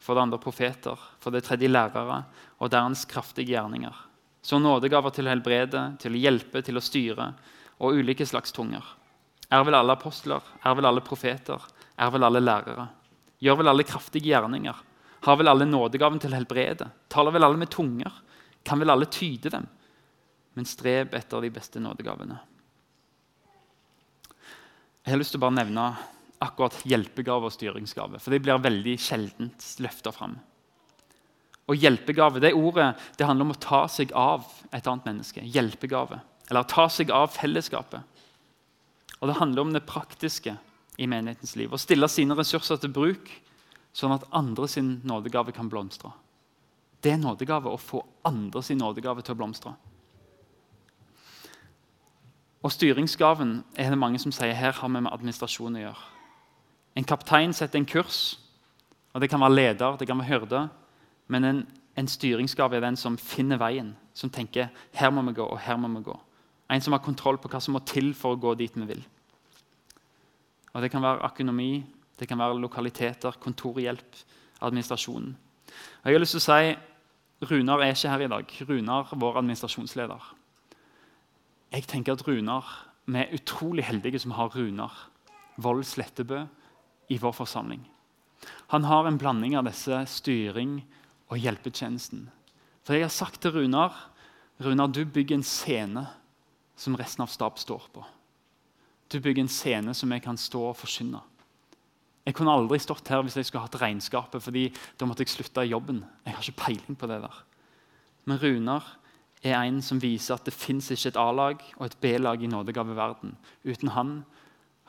for 0.00 0.16
det 0.16 0.24
andre 0.24 0.40
profeter, 0.40 1.00
for 1.20 1.34
det 1.34 1.44
tredje 1.46 1.68
lærere 1.68 2.22
og 2.58 2.70
deres 2.72 3.04
kraftige 3.08 3.52
gjerninger. 3.52 3.94
Så 4.42 4.58
nådegaver 4.58 5.12
til 5.12 5.28
å 5.28 5.34
helbrede, 5.34 5.82
til 6.00 6.16
å 6.16 6.20
hjelpe, 6.20 6.62
til 6.64 6.80
å 6.80 6.84
styre 6.84 7.32
og 7.80 8.00
ulike 8.00 8.24
slags 8.26 8.54
tunger. 8.56 8.84
Er 9.52 9.64
vel 9.66 9.76
alle 9.76 9.96
apostler, 9.96 10.40
er 10.64 10.76
vel 10.78 10.88
alle 10.88 11.04
profeter, 11.04 11.60
er 12.00 12.12
vel 12.14 12.24
alle 12.24 12.40
lærere. 12.40 12.86
Gjør 13.40 13.60
vel 13.60 13.72
alle 13.72 13.84
kraftige 13.88 14.30
gjerninger. 14.30 14.76
Har 15.26 15.36
vel 15.36 15.50
alle 15.52 15.66
nådegaven 15.68 16.20
til 16.20 16.32
å 16.32 16.38
helbrede. 16.38 16.86
Taler 17.12 17.34
vel 17.34 17.44
alle 17.44 17.60
med 17.60 17.72
tunger. 17.72 18.12
Kan 18.64 18.80
vel 18.80 18.92
alle 18.92 19.08
tyde 19.12 19.52
dem. 19.52 19.66
Men 20.56 20.68
streb 20.68 21.14
etter 21.16 21.44
de 21.44 21.50
beste 21.52 21.80
nådegavene. 21.82 22.38
Jeg 25.04 25.12
har 25.14 25.20
lyst 25.20 25.34
til 25.34 25.40
å 25.40 25.44
bare 25.46 25.56
nevne 25.56 25.84
akkurat 26.40 26.78
hjelpegave 26.88 27.48
og 27.48 27.54
styringsgave. 27.54 28.20
For 28.20 28.32
det 28.32 28.40
blir 28.44 28.62
veldig 28.62 28.96
sjeldent 29.00 29.66
løfta 29.84 30.12
fram. 30.14 30.38
Og 31.70 31.78
hjelpegave, 31.78 32.40
det 32.42 32.56
ordet 32.56 32.94
det 33.18 33.26
handler 33.28 33.46
om 33.46 33.54
å 33.54 33.60
ta 33.62 33.84
seg 33.92 34.14
av 34.16 34.48
et 34.74 34.86
annet 34.90 35.06
menneske. 35.06 35.44
Hjelpegave. 35.44 36.18
Eller 36.50 36.66
ta 36.66 36.88
seg 36.90 37.12
av 37.14 37.30
fellesskapet. 37.34 38.02
Og 39.20 39.28
det 39.28 39.36
handler 39.38 39.62
om 39.62 39.74
det 39.76 39.84
praktiske 39.86 40.56
i 40.98 41.06
menighetens 41.06 41.54
liv. 41.60 41.70
Å 41.70 41.80
stille 41.80 42.08
sine 42.10 42.34
ressurser 42.38 42.80
til 42.80 42.92
bruk, 42.94 43.30
sånn 43.92 44.16
at 44.16 44.26
andre 44.34 44.66
sin 44.70 44.96
nådegave 45.06 45.54
kan 45.54 45.70
blomstre. 45.70 46.10
Det 47.00 47.14
er 47.14 47.20
nådegave 47.20 47.70
å 47.70 47.80
få 47.80 48.02
andre 48.28 48.62
sin 48.64 48.80
nådegave 48.80 49.22
til 49.24 49.36
å 49.36 49.40
blomstre. 49.40 49.74
Og 52.60 52.72
styringsgaven 52.74 53.60
er 53.80 53.92
det 53.92 54.00
mange 54.00 54.18
som 54.20 54.32
sier 54.34 54.56
her 54.56 54.74
har 54.76 54.90
vi 54.90 55.00
med 55.00 55.12
administrasjon 55.12 55.78
å 55.78 55.84
gjøre. 55.86 56.08
En 57.00 57.06
kaptein 57.08 57.54
setter 57.56 57.80
en 57.80 57.88
kurs, 57.88 58.36
og 59.14 59.22
det 59.22 59.30
kan 59.32 59.40
være 59.40 59.54
leder, 59.54 59.96
det 59.96 60.06
kan 60.08 60.18
være 60.20 60.28
hyrde. 60.28 60.66
Men 61.32 61.46
en, 61.48 61.60
en 61.96 62.08
styringsgave 62.08 62.76
er 62.76 62.84
den 62.84 62.98
som 63.00 63.16
finner 63.16 63.56
veien, 63.60 63.94
som 64.12 64.28
tenker 64.30 64.68
her 64.98 65.14
må 65.14 65.24
vi 65.30 65.32
gå, 65.38 65.46
og 65.46 65.62
her 65.64 65.78
må 65.80 65.88
vi 65.94 66.02
gå. 66.10 66.16
En 66.70 66.84
som 66.84 66.92
har 66.92 67.02
kontroll 67.02 67.40
på 67.40 67.48
hva 67.48 67.62
som 67.62 67.74
må 67.74 67.80
til 67.88 68.12
for 68.14 68.36
å 68.36 68.40
gå 68.42 68.52
dit 68.60 68.76
vi 68.76 68.90
vil. 68.90 69.00
Og 70.74 70.84
Det 70.84 70.92
kan 70.92 71.02
være 71.02 71.24
økonomi, 71.30 71.86
det 72.20 72.28
kan 72.28 72.38
være 72.38 72.60
lokaliteter, 72.60 73.40
kontorhjelp, 73.40 74.20
administrasjon. 74.60 75.32
Og 75.32 76.04
jeg 76.04 76.14
har 76.14 76.20
lyst 76.20 76.36
til 76.36 76.42
å 76.42 76.48
si, 76.50 76.76
Runar 77.48 77.80
er 77.80 77.94
ikke 77.96 78.12
her 78.12 78.26
i 78.26 78.28
dag. 78.28 78.54
Runar, 78.68 79.16
vår 79.16 79.40
administrasjonsleder. 79.40 80.30
Jeg 81.72 81.88
tenker 81.88 82.12
at 82.12 82.28
Runar, 82.28 82.86
Vi 83.06 83.18
er 83.18 83.32
utrolig 83.34 83.82
heldige 83.84 84.18
som 84.20 84.30
har 84.36 84.52
Runar 84.54 84.92
Vold 85.56 85.82
Slettebø 85.84 86.44
i 87.10 87.18
vår 87.18 87.34
forsamling. 87.34 87.82
Han 88.72 88.86
har 88.86 89.06
en 89.06 89.18
blanding 89.18 89.56
av 89.58 89.66
disse 89.66 89.98
styring 90.08 90.78
og 91.30 91.42
hjelpetjenesten. 91.42 92.28
For 92.86 92.96
jeg 92.96 93.04
har 93.04 93.12
sagt 93.14 93.42
til 93.42 93.58
Runar 93.58 93.96
Runar, 94.60 94.90
du 94.92 95.04
bygger 95.08 95.38
en 95.38 95.46
scene 95.46 96.02
som 96.76 96.96
resten 96.96 97.24
av 97.24 97.30
stab 97.32 97.56
står 97.58 97.86
på. 97.94 98.02
Du 99.08 99.16
bygger 99.20 99.46
en 99.46 99.52
scene 99.52 99.94
som 99.96 100.12
jeg 100.12 100.22
kan 100.24 100.36
stå 100.36 100.66
og 100.68 100.76
forsyne. 100.76 101.22
Jeg 102.28 102.36
kunne 102.36 102.52
aldri 102.52 102.76
stått 102.82 103.08
her 103.08 103.22
hvis 103.24 103.38
jeg 103.40 103.48
skulle 103.48 103.64
hatt 103.64 103.78
regnskapet, 103.80 104.42
fordi 104.44 104.66
da 105.00 105.08
måtte 105.08 105.24
jeg 105.24 105.32
slutte 105.32 105.64
i 105.64 105.72
jobben. 105.72 106.02
Jeg 106.26 106.36
har 106.36 106.44
ikke 106.44 106.64
peiling 106.66 106.98
på 107.00 107.08
det 107.08 107.22
der. 107.24 107.38
Men 108.28 108.40
Runar 108.42 108.84
er 109.40 109.56
en 109.62 109.80
som 109.82 110.02
viser 110.02 110.36
at 110.36 110.44
det 110.44 110.54
fins 110.54 110.90
ikke 110.92 111.14
et 111.14 111.20
A-lag 111.20 111.64
og 111.78 111.86
et 111.86 111.96
B-lag 112.04 112.44
i 112.44 112.52
nådegaveverden. 112.52 113.32
Uten 113.64 113.94
han 113.96 114.12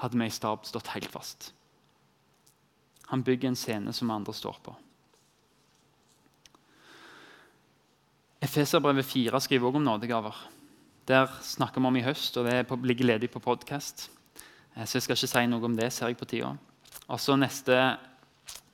hadde 0.04 0.20
vi 0.20 0.28
i 0.28 0.36
stab 0.36 0.68
stått 0.68 0.92
helt 0.92 1.10
fast. 1.16 1.54
Han 3.08 3.24
bygger 3.24 3.50
en 3.50 3.60
scene 3.60 3.94
som 3.94 4.12
andre 4.12 4.34
står 4.34 4.58
på. 4.64 4.76
Efeserbrevet 8.42 9.06
4 9.06 9.42
skriver 9.42 9.68
også 9.68 9.78
om 9.78 9.84
nådegaver. 9.84 10.36
Der 11.08 11.28
snakker 11.42 11.82
vi 11.82 11.88
om 11.88 11.96
i 11.98 12.02
høst, 12.06 12.38
og 12.38 12.46
det 12.46 12.66
ligger 12.84 13.06
ledig 13.06 13.32
på 13.32 13.40
podkast. 13.40 14.10
Eh, 14.76 14.86
så 14.86 14.98
jeg 14.98 15.04
skal 15.04 15.18
ikke 15.18 15.32
si 15.34 15.46
noe 15.50 15.66
om 15.66 15.78
det, 15.78 15.92
ser 15.94 16.08
jeg 16.08 16.18
på 16.18 16.26
tida. 16.26 16.56
Også 17.08 17.36
neste, 17.36 17.98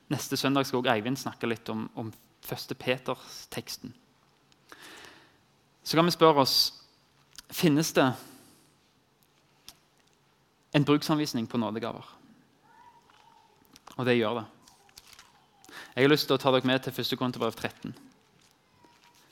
neste 0.10 0.38
søndag 0.38 0.66
skal 0.66 0.80
også 0.80 0.94
Eivind 0.94 1.20
snakke 1.20 1.50
litt 1.50 1.70
om, 1.70 1.90
om 1.96 2.14
1. 2.48 2.78
Peters-teksten. 2.80 3.94
Så 5.84 5.98
kan 5.98 6.06
vi 6.06 6.16
spørre 6.16 6.44
oss 6.44 6.58
finnes 7.52 7.94
det 7.96 8.08
en 10.76 10.84
bruksanvisning 10.84 11.48
på 11.48 11.58
nådegaver. 11.58 12.17
Og 13.98 14.06
det 14.06 14.18
gjør 14.20 14.42
det. 14.42 14.46
Jeg 15.98 16.06
har 16.06 16.12
lyst 16.14 16.28
til 16.30 16.38
å 16.38 16.42
ta 16.42 16.54
dere 16.54 16.70
med 16.70 16.84
til 16.86 16.94
1. 16.94 17.18
Korinterbrev 17.18 17.56
13. 17.58 17.94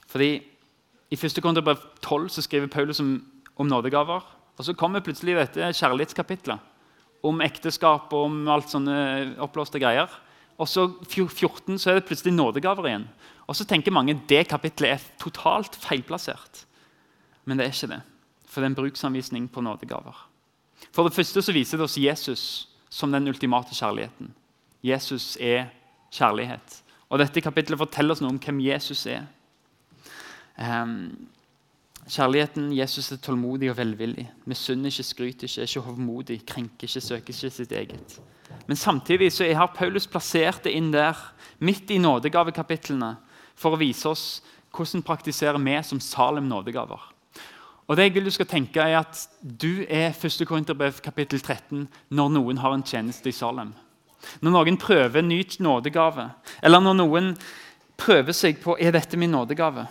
Fordi 0.10 0.30
I 1.14 1.18
1. 1.18 1.42
Korinterbrev 1.44 1.82
12 2.02 2.30
så 2.34 2.44
skriver 2.46 2.72
Paulus 2.74 3.02
om, 3.04 3.20
om, 3.56 3.68
nådegaver. 3.70 4.24
Og 4.58 4.66
så 4.66 4.74
kommer 4.74 5.04
plutselig 5.06 5.36
dette 5.38 5.74
kjærlighetskapitlet 5.78 6.72
om 7.26 7.42
ekteskap 7.42 8.14
og 8.14 8.30
om 8.30 8.40
alt 8.50 8.72
sånne 8.72 8.96
oppblåste 9.44 9.82
greier. 9.82 10.10
Og 10.58 10.70
så 10.72 10.88
14 11.06 11.78
så 11.78 11.92
er 11.92 12.00
det 12.00 12.08
plutselig 12.08 12.34
nådegaver 12.34 12.88
igjen. 12.90 13.08
Og 13.46 13.58
så 13.58 13.66
tenker 13.68 13.94
mange 13.94 14.16
det 14.30 14.48
kapitlet 14.50 14.96
er 14.96 15.06
totalt 15.22 15.78
feilplassert. 15.78 16.64
Men 17.46 17.60
det 17.60 17.68
er 17.68 17.76
ikke 17.76 17.92
det. 17.94 18.02
For 18.50 18.62
det 18.62 18.70
er 18.70 18.74
en 18.74 18.80
bruksanvisning 18.80 19.50
på 19.52 19.62
nådegaver. 19.62 20.16
For 20.96 21.06
det 21.06 21.14
første 21.14 21.44
så 21.44 21.54
viser 21.54 21.78
det 21.78 21.86
oss 21.86 22.00
Jesus 22.00 22.46
som 22.90 23.12
den 23.12 23.28
ultimate 23.28 23.76
kjærligheten. 23.76 24.32
Jesus 24.86 25.38
er 25.42 25.70
kjærlighet. 26.14 26.82
Og 27.10 27.20
Dette 27.20 27.42
kapittelet 27.42 27.80
forteller 27.80 28.16
oss 28.16 28.22
noe 28.24 28.34
om 28.34 28.42
hvem 28.42 28.62
Jesus 28.66 29.06
er. 29.10 29.26
Um, 30.58 31.28
kjærligheten 32.08 32.72
Jesus 32.78 33.12
er 33.12 33.22
tålmodig 33.22 33.70
og 33.72 33.78
velvillig. 33.78 34.28
Misunner 34.46 34.94
ikke, 34.94 35.04
skryter 35.04 35.50
ikke, 35.50 35.62
er 35.62 35.70
ikke 35.70 35.86
hovmodig, 35.86 36.40
krenker 36.48 36.90
ikke, 36.90 37.02
søker 37.02 37.34
ikke 37.34 37.52
sitt 37.52 37.72
eget. 37.72 38.20
Men 38.68 38.78
samtidig 38.78 39.32
så 39.34 39.48
har 39.54 39.74
Paulus 39.76 40.08
plassert 40.08 40.64
det 40.64 40.74
inn 40.78 40.92
der, 40.94 41.18
midt 41.60 41.92
i 41.92 42.00
nådegavekapitlene, 42.02 43.16
for 43.56 43.76
å 43.76 43.80
vise 43.80 44.10
oss 44.10 44.26
hvordan 44.76 45.06
praktiserer 45.08 45.62
vi 45.62 45.76
som 45.84 46.02
Salem 46.04 46.50
nådegaver. 46.50 47.12
Og 47.88 47.98
det 47.98 48.08
jeg 48.08 48.16
vil 48.16 48.26
du 48.26 48.34
skal 48.34 48.50
tenke 48.50 48.82
er 48.82 48.98
at 49.00 49.28
Du 49.42 49.86
er 49.88 50.10
1. 50.10 50.48
Korinterbrev 50.48 51.00
kapittel 51.06 51.40
13 51.40 51.88
når 52.10 52.30
noen 52.34 52.58
har 52.58 52.74
en 52.74 52.84
tjeneste 52.84 53.30
i 53.30 53.36
Salem. 53.36 53.76
Når 54.42 54.52
noen 54.52 54.78
prøver 54.78 55.20
en 55.22 55.30
ny 55.30 55.42
nådegave, 55.60 56.30
eller 56.64 56.84
når 56.84 56.98
noen 57.00 57.32
prøver 57.98 58.36
seg 58.36 58.60
på 58.64 58.78
er 58.80 58.92
dette 58.96 59.18
min 59.18 59.32
nådegave, 59.32 59.88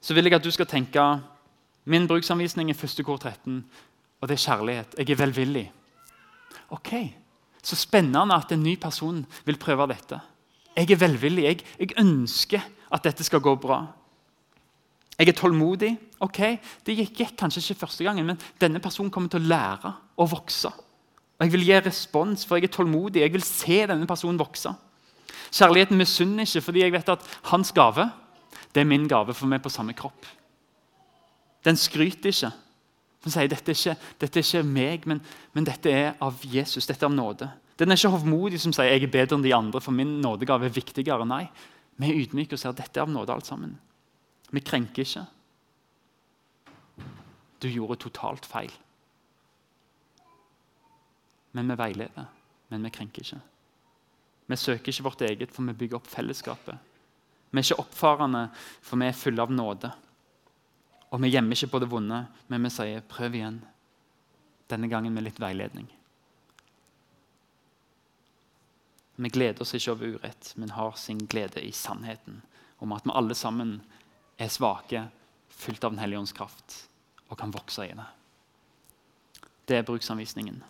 så 0.00 0.14
vil 0.14 0.24
jeg 0.24 0.38
at 0.38 0.44
du 0.44 0.50
skal 0.50 0.68
tenke 0.68 1.04
min 1.90 2.06
bruksanvisning 2.08 2.70
er 2.70 2.78
første 2.78 3.04
kor 3.04 3.18
13, 3.18 3.64
og 4.20 4.28
det 4.28 4.36
er 4.36 4.44
kjærlighet. 4.44 4.94
Jeg 4.98 5.10
er 5.10 5.24
velvillig. 5.24 5.70
Ok, 6.70 6.92
Så 7.62 7.76
spennende 7.76 8.34
at 8.34 8.52
en 8.52 8.62
ny 8.62 8.78
person 8.80 9.26
vil 9.44 9.58
prøve 9.60 9.86
dette. 9.86 10.16
Jeg 10.76 10.90
er 10.90 10.96
velvillig. 10.96 11.42
Jeg, 11.44 11.64
jeg 11.78 11.90
ønsker 11.98 12.60
at 12.90 13.04
dette 13.04 13.24
skal 13.24 13.42
gå 13.44 13.52
bra. 13.60 13.82
Jeg 15.18 15.28
er 15.28 15.36
tålmodig. 15.36 15.98
Ok, 16.20 16.38
Det 16.86 16.96
gikk, 16.96 17.18
gikk 17.18 17.36
kanskje 17.36 17.60
ikke 17.60 17.80
første 17.80 18.04
gangen, 18.04 18.26
men 18.26 18.38
denne 18.60 18.80
personen 18.80 19.10
kommer 19.10 19.28
til 19.28 19.42
å 19.42 19.50
lære 19.50 19.92
å 20.16 20.26
vokse. 20.26 20.72
Og 21.40 21.46
Jeg 21.46 21.52
vil 21.52 21.64
gi 21.64 21.78
respons, 21.80 22.44
for 22.44 22.56
jeg 22.60 22.68
er 22.68 22.74
tålmodig. 22.74 23.22
Jeg 23.22 23.32
vil 23.32 23.42
se 23.42 23.86
denne 23.88 24.06
personen 24.06 24.38
vokse. 24.38 24.74
Kjærligheten 25.50 25.96
misunner 25.98 26.44
ikke 26.44 26.60
fordi 26.62 26.82
jeg 26.84 26.92
vet 26.92 27.08
at 27.08 27.24
hans 27.50 27.72
gave 27.72 28.10
det 28.74 28.80
er 28.80 28.86
min 28.86 29.08
gave, 29.08 29.34
for 29.34 29.46
vi 29.46 29.54
er 29.54 29.62
på 29.64 29.72
samme 29.72 29.92
kropp. 29.98 30.26
Den 31.64 31.76
skryter 31.76 32.30
ikke. 32.30 32.50
Den 33.24 33.34
sier 33.34 33.48
dette 33.50 33.72
er 33.72 33.76
ikke, 33.76 33.96
dette 34.20 34.38
er 34.38 34.46
ikke 34.46 34.62
meg, 34.68 35.08
men, 35.10 35.20
men, 35.52 35.66
dette 35.66 35.90
er 35.90 36.12
av 36.22 36.38
Jesus. 36.44 36.86
Dette 36.86 37.04
er 37.04 37.10
av 37.10 37.16
nåde. 37.16 37.50
Den 37.80 37.90
er 37.90 37.98
ikke 37.98 38.12
hovmodig 38.14 38.60
som 38.60 38.72
sier 38.72 38.92
jeg 38.92 39.08
er 39.08 39.12
bedre 39.12 39.36
enn 39.36 39.44
de 39.44 39.56
andre, 39.56 39.80
for 39.82 39.96
min 39.96 40.20
nådegave 40.22 40.68
er 40.68 40.76
viktigere. 40.76 41.26
Nei, 41.28 41.46
vi 42.00 42.08
er 42.12 42.22
ydmyke 42.22 42.56
og 42.56 42.62
ser 42.62 42.72
at 42.72 42.80
dette 42.80 43.00
er 43.00 43.08
av 43.08 43.12
nåde, 43.12 43.34
alt 43.34 43.48
sammen. 43.48 43.74
Vi 44.54 44.62
krenker 44.64 45.04
ikke. 45.04 45.26
Du 47.60 47.68
gjorde 47.68 48.00
totalt 48.06 48.46
feil. 48.48 48.72
Men 51.52 51.68
vi 51.68 51.78
veileder. 51.80 52.28
Men 52.68 52.86
vi 52.86 52.92
krenker 52.94 53.24
ikke. 53.24 53.40
Vi 54.50 54.56
søker 54.56 54.92
ikke 54.92 55.06
vårt 55.06 55.22
eget, 55.26 55.52
for 55.54 55.66
vi 55.66 55.76
bygger 55.78 55.98
opp 55.98 56.08
fellesskapet. 56.10 56.78
Vi 57.50 57.58
er 57.58 57.66
ikke 57.66 57.82
oppfarende, 57.82 58.48
for 58.82 58.98
vi 59.00 59.08
er 59.10 59.18
fulle 59.18 59.42
av 59.42 59.52
nåde. 59.54 59.90
Og 61.10 61.22
vi 61.22 61.32
gjemmer 61.32 61.58
ikke 61.58 61.72
på 61.72 61.80
det 61.82 61.90
vonde, 61.90 62.26
men 62.48 62.62
vi 62.62 62.70
sier 62.70 63.00
'prøv 63.00 63.34
igjen'. 63.34 63.64
Denne 64.68 64.88
gangen 64.88 65.14
med 65.14 65.24
litt 65.24 65.40
veiledning. 65.40 65.88
Vi 69.16 69.28
gleder 69.28 69.62
oss 69.62 69.74
ikke 69.74 69.92
over 69.92 70.06
urett, 70.06 70.52
men 70.56 70.70
har 70.70 70.92
sin 70.96 71.18
glede 71.26 71.60
i 71.60 71.72
sannheten 71.72 72.42
om 72.78 72.92
at 72.92 73.04
vi 73.04 73.10
alle 73.14 73.34
sammen 73.34 73.82
er 74.38 74.48
svake, 74.48 75.08
fylt 75.48 75.84
av 75.84 75.90
Den 75.90 75.98
hellige 75.98 76.18
ånds 76.18 76.32
kraft, 76.32 76.88
og 77.28 77.38
kan 77.38 77.50
vokse 77.50 77.84
i 77.84 77.92
det. 77.92 78.06
Det 79.66 79.76
er 79.76 79.82
bruksanvisningen. 79.82 80.62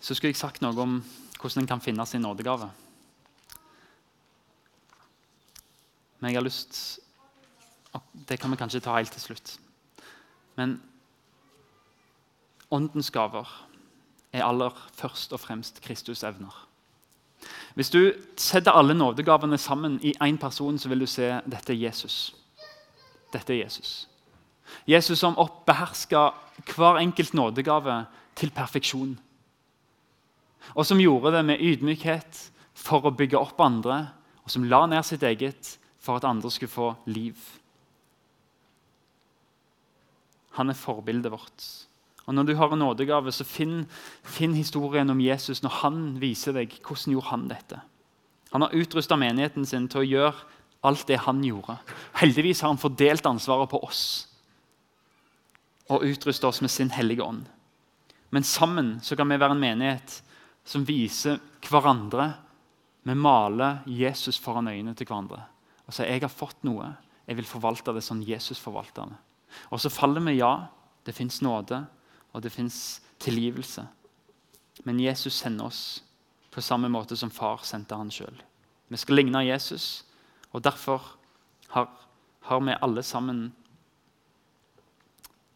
Så 0.00 0.14
skulle 0.14 0.32
jeg 0.32 0.40
sagt 0.40 0.62
noe 0.64 0.76
om 0.80 1.00
hvordan 1.40 1.62
en 1.62 1.68
kan 1.68 1.82
finne 1.84 2.06
sin 2.06 2.22
nådegave. 2.24 2.70
Men 6.20 6.32
jeg 6.32 6.40
har 6.40 6.44
lyst 6.44 7.00
Det 8.28 8.38
kan 8.38 8.52
vi 8.52 8.56
kanskje 8.56 8.80
ta 8.84 8.94
helt 8.94 9.10
til 9.10 9.20
slutt. 9.20 9.56
Men 10.54 10.76
åndens 12.70 13.10
gaver 13.10 13.48
er 14.32 14.44
aller 14.46 14.76
først 14.94 15.32
og 15.32 15.40
fremst 15.40 15.80
Kristus' 15.82 16.22
evner. 16.26 16.54
Hvis 17.74 17.90
du 17.90 18.12
setter 18.36 18.72
alle 18.72 18.94
nådegavene 18.94 19.58
sammen 19.58 19.98
i 20.04 20.14
én 20.22 20.38
person, 20.38 20.78
så 20.78 20.88
vil 20.88 21.00
du 21.00 21.06
se 21.06 21.40
dette 21.50 21.72
er 21.72 21.82
Jesus. 21.88 22.34
Dette 23.32 23.52
er 23.52 23.64
Jesus. 23.64 24.08
Jesus 24.86 25.18
som 25.18 25.38
oppbehersker 25.38 26.30
hver 26.74 27.00
enkelt 27.00 27.34
nådegave 27.34 28.04
til 28.36 28.50
perfeksjon. 28.50 29.18
Og 30.74 30.86
som 30.86 31.00
gjorde 31.00 31.32
det 31.34 31.44
med 31.46 31.60
ydmykhet 31.60 32.50
for 32.76 33.06
å 33.06 33.14
bygge 33.14 33.38
opp 33.38 33.60
andre, 33.60 34.02
og 34.44 34.52
som 34.52 34.64
la 34.64 34.84
ned 34.88 35.04
sitt 35.06 35.24
eget 35.26 35.76
for 36.00 36.16
at 36.18 36.26
andre 36.28 36.50
skulle 36.50 36.72
få 36.72 36.92
liv. 37.10 37.36
Han 40.58 40.72
er 40.72 40.78
forbildet 40.78 41.32
vårt. 41.32 41.66
Og 42.26 42.34
Når 42.34 42.46
du 42.46 42.54
har 42.54 42.72
en 42.72 42.78
nådegave, 42.78 43.32
så 43.32 43.44
finn, 43.44 43.86
finn 44.22 44.54
historien 44.54 45.10
om 45.10 45.20
Jesus 45.20 45.62
når 45.62 45.72
han 45.82 46.00
viser 46.20 46.54
deg 46.54 46.76
hvordan 46.84 47.14
gjorde 47.16 47.30
han 47.32 47.48
dette. 47.50 47.80
Han 48.52 48.62
har 48.62 48.74
utrusta 48.74 49.16
menigheten 49.18 49.66
sin 49.66 49.88
til 49.90 50.02
å 50.02 50.06
gjøre 50.06 50.34
alt 50.86 51.06
det 51.08 51.20
han 51.26 51.42
gjorde. 51.44 51.76
Heldigvis 52.20 52.62
har 52.62 52.72
han 52.72 52.80
fordelt 52.80 53.26
ansvaret 53.26 53.70
på 53.70 53.80
oss 53.84 54.02
og 55.90 56.04
utrusta 56.06 56.46
oss 56.46 56.60
med 56.62 56.70
sin 56.70 56.90
hellige 56.94 57.24
ånd. 57.26 57.48
Men 58.30 58.46
sammen 58.46 59.00
så 59.02 59.16
kan 59.18 59.28
vi 59.28 59.40
være 59.40 59.56
en 59.56 59.62
menighet 59.62 60.20
som 60.64 60.84
viser 60.86 61.40
hverandre 61.66 62.32
Vi 63.02 63.14
maler 63.16 63.80
Jesus 63.88 64.36
foran 64.38 64.68
øynene 64.68 64.94
til 64.94 65.06
hverandre 65.08 65.46
og 65.90 65.94
sier 65.96 66.12
jeg 66.12 66.22
har 66.22 66.30
fått 66.30 66.60
noe. 66.62 66.92
Jeg 67.26 67.34
vil 67.40 67.48
forvalte 67.48 67.90
det 67.96 68.04
som 68.06 68.20
Jesus 68.22 68.60
forvalter 68.62 69.10
det. 69.10 69.16
Og 69.74 69.80
så 69.82 69.90
faller 69.90 70.22
vi 70.22 70.36
ja. 70.38 70.68
Det 71.02 71.14
fins 71.16 71.40
nåde, 71.42 71.80
og 72.30 72.42
det 72.44 72.52
fins 72.52 73.00
tilgivelse. 73.18 73.82
Men 74.84 75.00
Jesus 75.00 75.34
sender 75.40 75.66
oss 75.66 75.80
på 76.52 76.62
samme 76.62 76.90
måte 76.92 77.16
som 77.16 77.32
far 77.32 77.64
sendte 77.66 77.96
han 77.96 78.12
sjøl. 78.12 78.36
Vi 78.92 78.98
skal 79.00 79.18
ligne 79.18 79.42
Jesus, 79.46 80.04
og 80.52 80.62
derfor 80.62 81.16
har, 81.72 81.88
har 82.46 82.60
vi 82.60 82.76
alle 82.82 83.02
sammen 83.02 83.48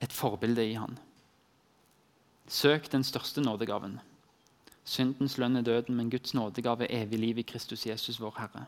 et 0.00 0.12
forbilde 0.12 0.64
i 0.64 0.74
han. 0.80 0.96
Søk 2.48 2.90
den 2.90 3.04
største 3.04 3.44
nådegaven. 3.44 4.00
Syndens 4.84 5.38
lønn 5.40 5.56
er 5.56 5.64
døden, 5.64 5.96
men 5.96 6.10
Guds 6.12 6.34
nådegave 6.34 6.86
er 6.86 7.02
evig 7.02 7.18
liv 7.18 7.38
i 7.38 7.46
Kristus 7.48 7.86
Jesus, 7.86 8.20
vår 8.20 8.34
Herre. 8.38 8.66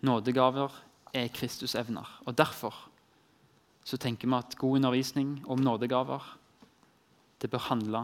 Nådegaver 0.00 0.74
er 1.14 1.28
Kristus 1.28 1.74
evner. 1.74 2.20
Og 2.26 2.38
Derfor 2.38 2.88
så 3.84 3.96
tenker 3.96 4.28
vi 4.28 4.34
at 4.34 4.58
god 4.58 4.76
undervisning 4.76 5.44
om 5.48 5.58
nådegaver 5.58 6.38
det 7.40 7.50
bør 7.50 7.58
handle 7.70 8.02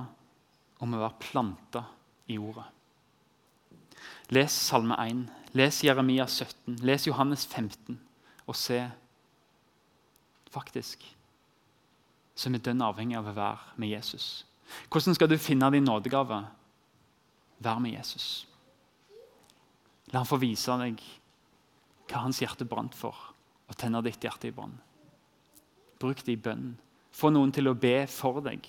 om 0.81 0.95
å 0.95 1.01
være 1.03 1.21
planta 1.21 1.83
i 2.29 2.39
ordet. 2.39 2.65
Les 4.33 4.51
Salme 4.51 4.97
1, 4.97 5.27
les 5.53 5.83
Jeremia 5.85 6.27
17, 6.27 6.79
les 6.81 7.07
Johannes 7.07 7.47
15 7.47 8.01
og 8.47 8.57
se 8.57 8.81
faktisk 10.51 11.05
så 12.35 12.49
er 12.49 12.57
vi 12.57 12.65
dønn 12.67 12.83
avhengig 12.83 13.17
av 13.19 13.29
å 13.31 13.37
være 13.37 13.79
med 13.79 13.93
Jesus. 13.93 14.45
Hvordan 14.91 15.17
skal 15.17 15.31
du 15.31 15.39
finne 15.39 15.71
din 15.75 15.87
nådegave? 15.87 16.41
Vær 17.65 17.81
med 17.83 17.97
Jesus. 17.97 18.47
La 20.13 20.21
han 20.23 20.29
få 20.29 20.39
vise 20.43 20.75
deg 20.81 21.01
hva 22.11 22.25
hans 22.27 22.41
hjerte 22.43 22.67
brant 22.69 22.95
for, 22.95 23.17
og 23.69 23.77
tenne 23.81 24.03
ditt 24.05 24.23
hjerte 24.23 24.51
i 24.51 24.55
brann. 24.55 24.75
Bruk 26.01 26.21
det 26.27 26.37
i 26.37 26.41
bønn. 26.41 26.75
Få 27.15 27.31
noen 27.33 27.53
til 27.55 27.71
å 27.71 27.79
be 27.79 28.05
for 28.11 28.43
deg. 28.45 28.67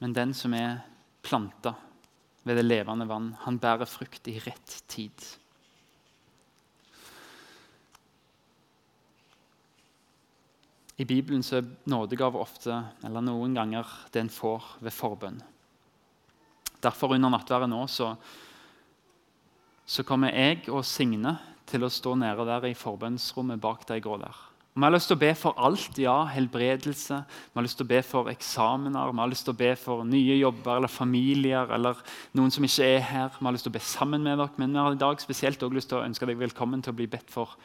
Men 0.00 0.14
den 0.16 0.32
som 0.36 0.54
er 0.56 0.84
planta 1.26 1.74
ved 2.46 2.60
det 2.60 2.66
levende 2.66 3.08
vann, 3.10 3.32
han 3.42 3.58
bærer 3.58 3.88
frukt 3.90 4.28
i 4.30 4.38
rett 4.44 4.80
tid. 4.92 5.28
I 10.96 11.04
Bibelen 11.04 11.42
så 11.44 11.58
er 11.60 11.68
nådegave 11.84 12.40
ofte, 12.40 12.78
eller 13.04 13.24
noen 13.24 13.52
ganger, 13.56 13.88
det 14.12 14.22
en 14.22 14.32
får 14.32 14.64
ved 14.80 14.94
forbønn. 14.96 15.42
Derfor 16.80 17.12
under 17.16 17.32
nattværet 17.32 17.68
nå 17.68 17.82
så, 17.90 18.14
så, 19.84 20.04
kommer 20.08 20.32
jeg 20.32 20.64
og 20.72 20.84
Signe 20.88 21.34
til 21.68 21.84
å 21.84 21.92
stå 21.92 22.14
nede 22.16 22.46
der 22.48 22.68
i 22.70 22.76
forbønnsrommet 22.76 23.60
bak 23.60 23.84
deg 23.88 24.04
grå 24.04 24.16
der. 24.22 24.36
Vi 24.76 24.84
har 24.84 24.92
lyst 24.92 25.08
til 25.08 25.16
å 25.16 25.20
be 25.20 25.30
for 25.36 25.56
alt. 25.56 25.98
ja, 25.98 26.16
Helbredelse. 26.28 27.18
Vi 27.24 27.56
har 27.56 27.64
lyst 27.64 27.78
til 27.80 27.86
å 27.86 27.92
be 27.92 28.00
for 28.04 28.28
eksamener, 28.28 29.12
vi 29.12 29.20
har 29.20 29.30
lyst 29.32 29.46
til 29.48 29.54
å 29.54 29.60
be 29.60 29.70
for 29.80 30.04
nye 30.04 30.36
jobber 30.36 30.76
eller 30.76 30.92
familier 30.92 31.72
eller 31.72 32.00
noen 32.36 32.52
som 32.52 32.64
ikke 32.64 32.84
er 32.84 33.00
her. 33.00 33.28
Vi 33.38 33.44
har 33.44 33.56
lyst 33.56 33.68
til 33.68 33.72
å 33.72 33.76
be 33.76 33.84
sammen 33.84 34.24
med 34.24 34.36
dere, 34.36 34.52
men 34.60 34.72
vi 34.72 34.80
har 34.80 34.96
i 34.96 35.00
dag 35.00 35.20
spesielt 35.20 35.62
også 35.64 35.76
lyst 35.76 35.92
til 35.92 36.00
å 36.00 36.04
ønske 36.04 36.28
deg 36.28 36.40
velkommen 36.40 36.84
til 36.84 36.92
å 36.92 36.98
bli 37.00 37.08
bedt 37.08 37.32
for 37.32 37.56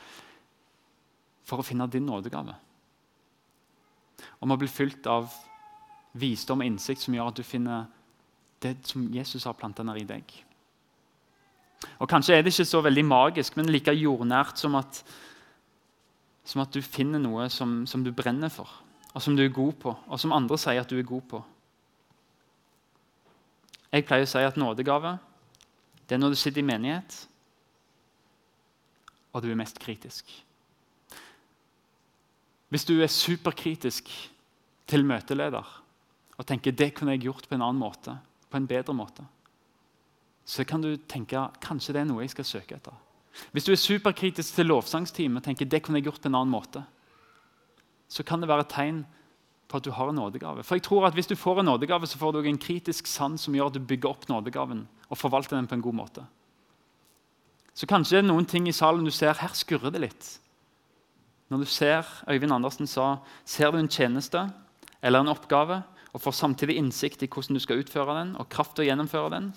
for 1.44 1.60
å 1.60 1.66
finne 1.68 1.88
din 1.92 2.06
nådegave 2.08 2.54
om 4.42 4.52
å 4.54 4.58
bli 4.60 4.70
fylt 4.70 5.08
av 5.10 5.32
visdom 6.18 6.64
og 6.64 6.68
innsikt 6.68 7.06
som 7.06 7.16
gjør 7.16 7.32
at 7.32 7.40
du 7.40 7.46
finner 7.46 7.86
det 8.62 8.76
som 8.90 9.06
Jesus 9.14 9.46
har 9.48 9.58
planta 9.58 9.86
ned 9.86 10.02
i 10.02 10.08
deg. 10.10 10.34
Og 12.02 12.10
Kanskje 12.10 12.36
er 12.36 12.44
det 12.44 12.54
ikke 12.54 12.68
så 12.70 12.82
veldig 12.86 13.06
magisk, 13.08 13.58
men 13.58 13.72
like 13.74 13.94
jordnært 13.96 14.60
som 14.62 14.76
at, 14.78 15.02
som 16.46 16.62
at 16.62 16.74
du 16.74 16.82
finner 16.86 17.22
noe 17.22 17.48
som, 17.50 17.82
som, 17.90 18.04
du 18.06 18.12
brenner 18.14 18.54
for, 18.54 18.70
og 19.14 19.24
som 19.24 19.38
du 19.38 19.44
er 19.46 19.54
god 19.54 19.74
på, 19.82 19.96
og 20.08 20.22
som 20.22 20.36
andre 20.36 20.60
sier 20.62 20.82
at 20.82 20.90
du 20.90 21.00
er 21.00 21.08
god 21.08 21.26
på. 21.32 21.42
Jeg 23.92 24.06
pleier 24.08 24.28
å 24.28 24.30
si 24.30 24.46
at 24.46 24.60
nådegave 24.60 25.18
det 26.08 26.18
er 26.18 26.20
når 26.20 26.34
du 26.34 26.40
sitter 26.40 26.60
i 26.60 26.68
menighet, 26.68 27.14
og 29.32 29.44
du 29.44 29.48
er 29.48 29.56
mest 29.56 29.78
kritisk. 29.80 30.28
Hvis 32.72 32.84
du 32.88 32.98
er 33.00 33.08
superkritisk 33.12 34.10
til 34.92 35.06
møteleder 35.08 35.68
og 36.38 36.48
tenker 36.48 36.76
det 36.76 36.92
kunne 36.98 37.16
jeg 37.16 37.26
gjort 37.28 37.48
på 37.48 37.56
en 37.56 37.64
annen 37.64 37.80
måte, 37.82 38.16
på 38.50 38.60
en 38.60 38.68
bedre 38.68 38.96
måte, 38.98 39.24
så 40.46 40.66
kan 40.68 40.82
du 40.84 40.96
tenke 41.08 41.40
kanskje 41.64 41.94
det 41.96 42.02
er 42.02 42.10
noe 42.10 42.26
jeg 42.26 42.34
skal 42.34 42.48
søke 42.48 42.76
etter. 42.76 42.96
Hvis 43.54 43.68
du 43.68 43.72
er 43.72 43.80
superkritisk 43.80 44.58
til 44.58 44.68
lovsangsteam 44.68 45.38
og 45.40 45.46
tenker 45.46 45.70
det 45.70 45.84
kunne 45.86 46.02
jeg 46.02 46.10
gjort 46.10 46.24
på 46.24 46.32
en 46.32 46.40
annen 46.42 46.52
måte, 46.52 46.84
så 48.12 48.26
kan 48.28 48.42
det 48.42 48.50
være 48.52 48.66
et 48.66 48.74
tegn 48.74 49.04
på 49.72 49.80
at 49.80 49.86
du 49.88 49.94
har 49.96 50.10
en 50.12 50.18
nådegave. 50.20 50.66
For 50.68 50.76
jeg 50.76 50.84
tror 50.84 51.08
at 51.08 51.14
Hvis 51.14 51.28
du 51.28 51.36
får 51.36 51.60
en 51.60 51.66
nådegave, 51.66 52.08
så 52.08 52.18
får 52.18 52.32
du 52.32 52.42
en 52.44 52.58
kritisk 52.58 53.08
sand 53.08 53.40
som 53.40 53.56
gjør 53.56 53.72
at 53.72 53.74
du 53.74 53.80
bygger 53.80 54.10
opp 54.10 54.28
nådegaven 54.28 54.88
og 55.08 55.18
forvalter 55.18 55.56
den 55.56 55.68
på 55.68 55.76
en 55.76 55.82
god 55.82 55.94
måte. 55.94 56.26
Så 57.74 57.88
kanskje 57.88 58.18
det 58.18 58.24
er 58.26 58.28
noen 58.28 58.46
ting 58.46 58.68
i 58.68 58.76
salen 58.76 59.06
du 59.06 59.12
ser 59.12 59.34
her 59.40 59.56
skurrer 59.56 59.92
det 59.92 60.02
litt. 60.02 60.40
Når 61.50 61.64
du 61.64 61.66
ser 61.66 62.08
Øyvind 62.28 62.52
Andersen 62.52 62.88
sa, 62.88 63.22
ser 63.46 63.72
du 63.72 63.78
en 63.78 63.88
tjeneste 63.88 64.50
eller 65.02 65.24
en 65.24 65.32
oppgave 65.34 65.82
og 66.12 66.22
får 66.22 66.36
samtidig 66.38 66.78
innsikt 66.80 67.24
i 67.24 67.30
hvordan 67.32 67.58
du 67.58 67.64
skal 67.64 67.82
utføre 67.82 68.18
den, 68.20 68.36
og 68.36 68.50
kraft 68.52 68.76
til 68.76 68.86
å 68.86 68.90
gjennomføre 68.90 69.32
den, 69.34 69.52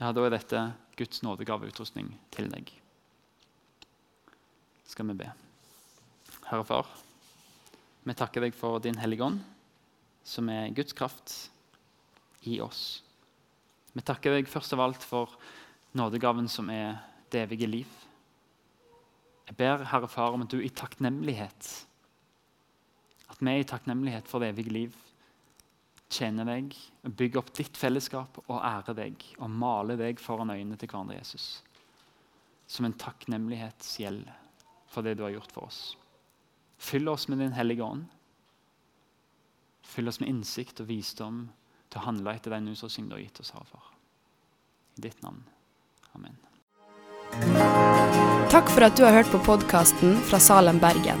ja, 0.00 0.10
da 0.12 0.26
er 0.26 0.34
dette 0.34 0.62
Guds 0.98 1.22
nådegaveutrustning 1.24 2.10
til 2.34 2.50
deg. 2.52 2.70
Skal 4.86 5.08
vi 5.10 5.18
be. 5.22 5.30
Herre 6.46 6.66
Far, 6.66 6.90
vi 8.06 8.14
takker 8.14 8.44
deg 8.44 8.54
for 8.54 8.82
din 8.82 8.98
Hellige 9.00 9.26
Ånd, 9.26 9.40
som 10.26 10.50
er 10.52 10.72
Guds 10.74 10.94
kraft 10.96 11.34
i 12.46 12.60
oss. 12.62 13.00
Vi 13.96 14.04
takker 14.04 14.36
deg 14.36 14.50
først 14.50 14.74
av 14.76 14.82
alt 14.84 15.06
for 15.06 15.32
nådegaven 15.96 16.50
som 16.52 16.68
er 16.70 16.98
det 17.32 17.46
evige 17.46 17.70
liv. 17.70 17.92
Jeg 19.46 19.56
ber 19.58 19.86
Herre 19.90 20.10
Far 20.10 20.34
om 20.34 20.44
at 20.44 20.52
du 20.52 20.58
i 20.60 20.72
takknemlighet 20.74 21.70
At 23.36 23.42
vi 23.44 23.52
i 23.60 23.64
takknemlighet 23.68 24.28
for 24.30 24.40
det 24.40 24.54
evige 24.54 24.72
liv 24.72 24.94
tjener 26.08 26.46
deg, 26.48 26.72
bygger 27.02 27.42
opp 27.42 27.52
ditt 27.58 27.76
fellesskap 27.76 28.38
og 28.46 28.62
ærer 28.62 28.96
deg 28.96 29.24
og 29.36 29.50
maler 29.50 29.98
deg 30.00 30.22
foran 30.22 30.54
øynene 30.54 30.78
til 30.80 30.88
hverandre, 30.88 31.18
Jesus. 31.18 31.60
Som 32.66 32.88
en 32.88 32.96
takknemlighetsgjeld 32.96 34.24
for 34.88 35.04
det 35.04 35.18
du 35.18 35.26
har 35.26 35.34
gjort 35.34 35.52
for 35.52 35.68
oss. 35.68 35.96
Fyll 36.78 37.08
oss 37.08 37.28
med 37.28 37.38
Din 37.44 37.52
hellige 37.52 37.84
ånd. 37.84 38.06
Fyll 39.84 40.08
oss 40.08 40.20
med 40.20 40.32
innsikt 40.32 40.80
og 40.80 40.88
visdom 40.88 41.46
til 41.90 42.00
å 42.00 42.06
handle 42.08 42.34
etter 42.34 42.56
den 42.56 42.72
utrustning 42.72 43.10
du 43.10 43.18
har 43.18 43.24
gitt 43.26 43.40
oss, 43.44 43.52
her 43.52 43.68
for. 43.68 43.92
I 44.96 45.04
ditt 45.08 45.20
navn. 45.22 45.44
Amen. 46.16 46.38
Takk 48.48 48.70
for 48.72 48.86
at 48.86 48.96
du 48.96 49.04
har 49.04 49.18
hørt 49.18 49.28
på 49.34 49.42
podkasten 49.44 50.16
fra 50.24 50.40
Salem, 50.40 50.80
Bergen. 50.80 51.20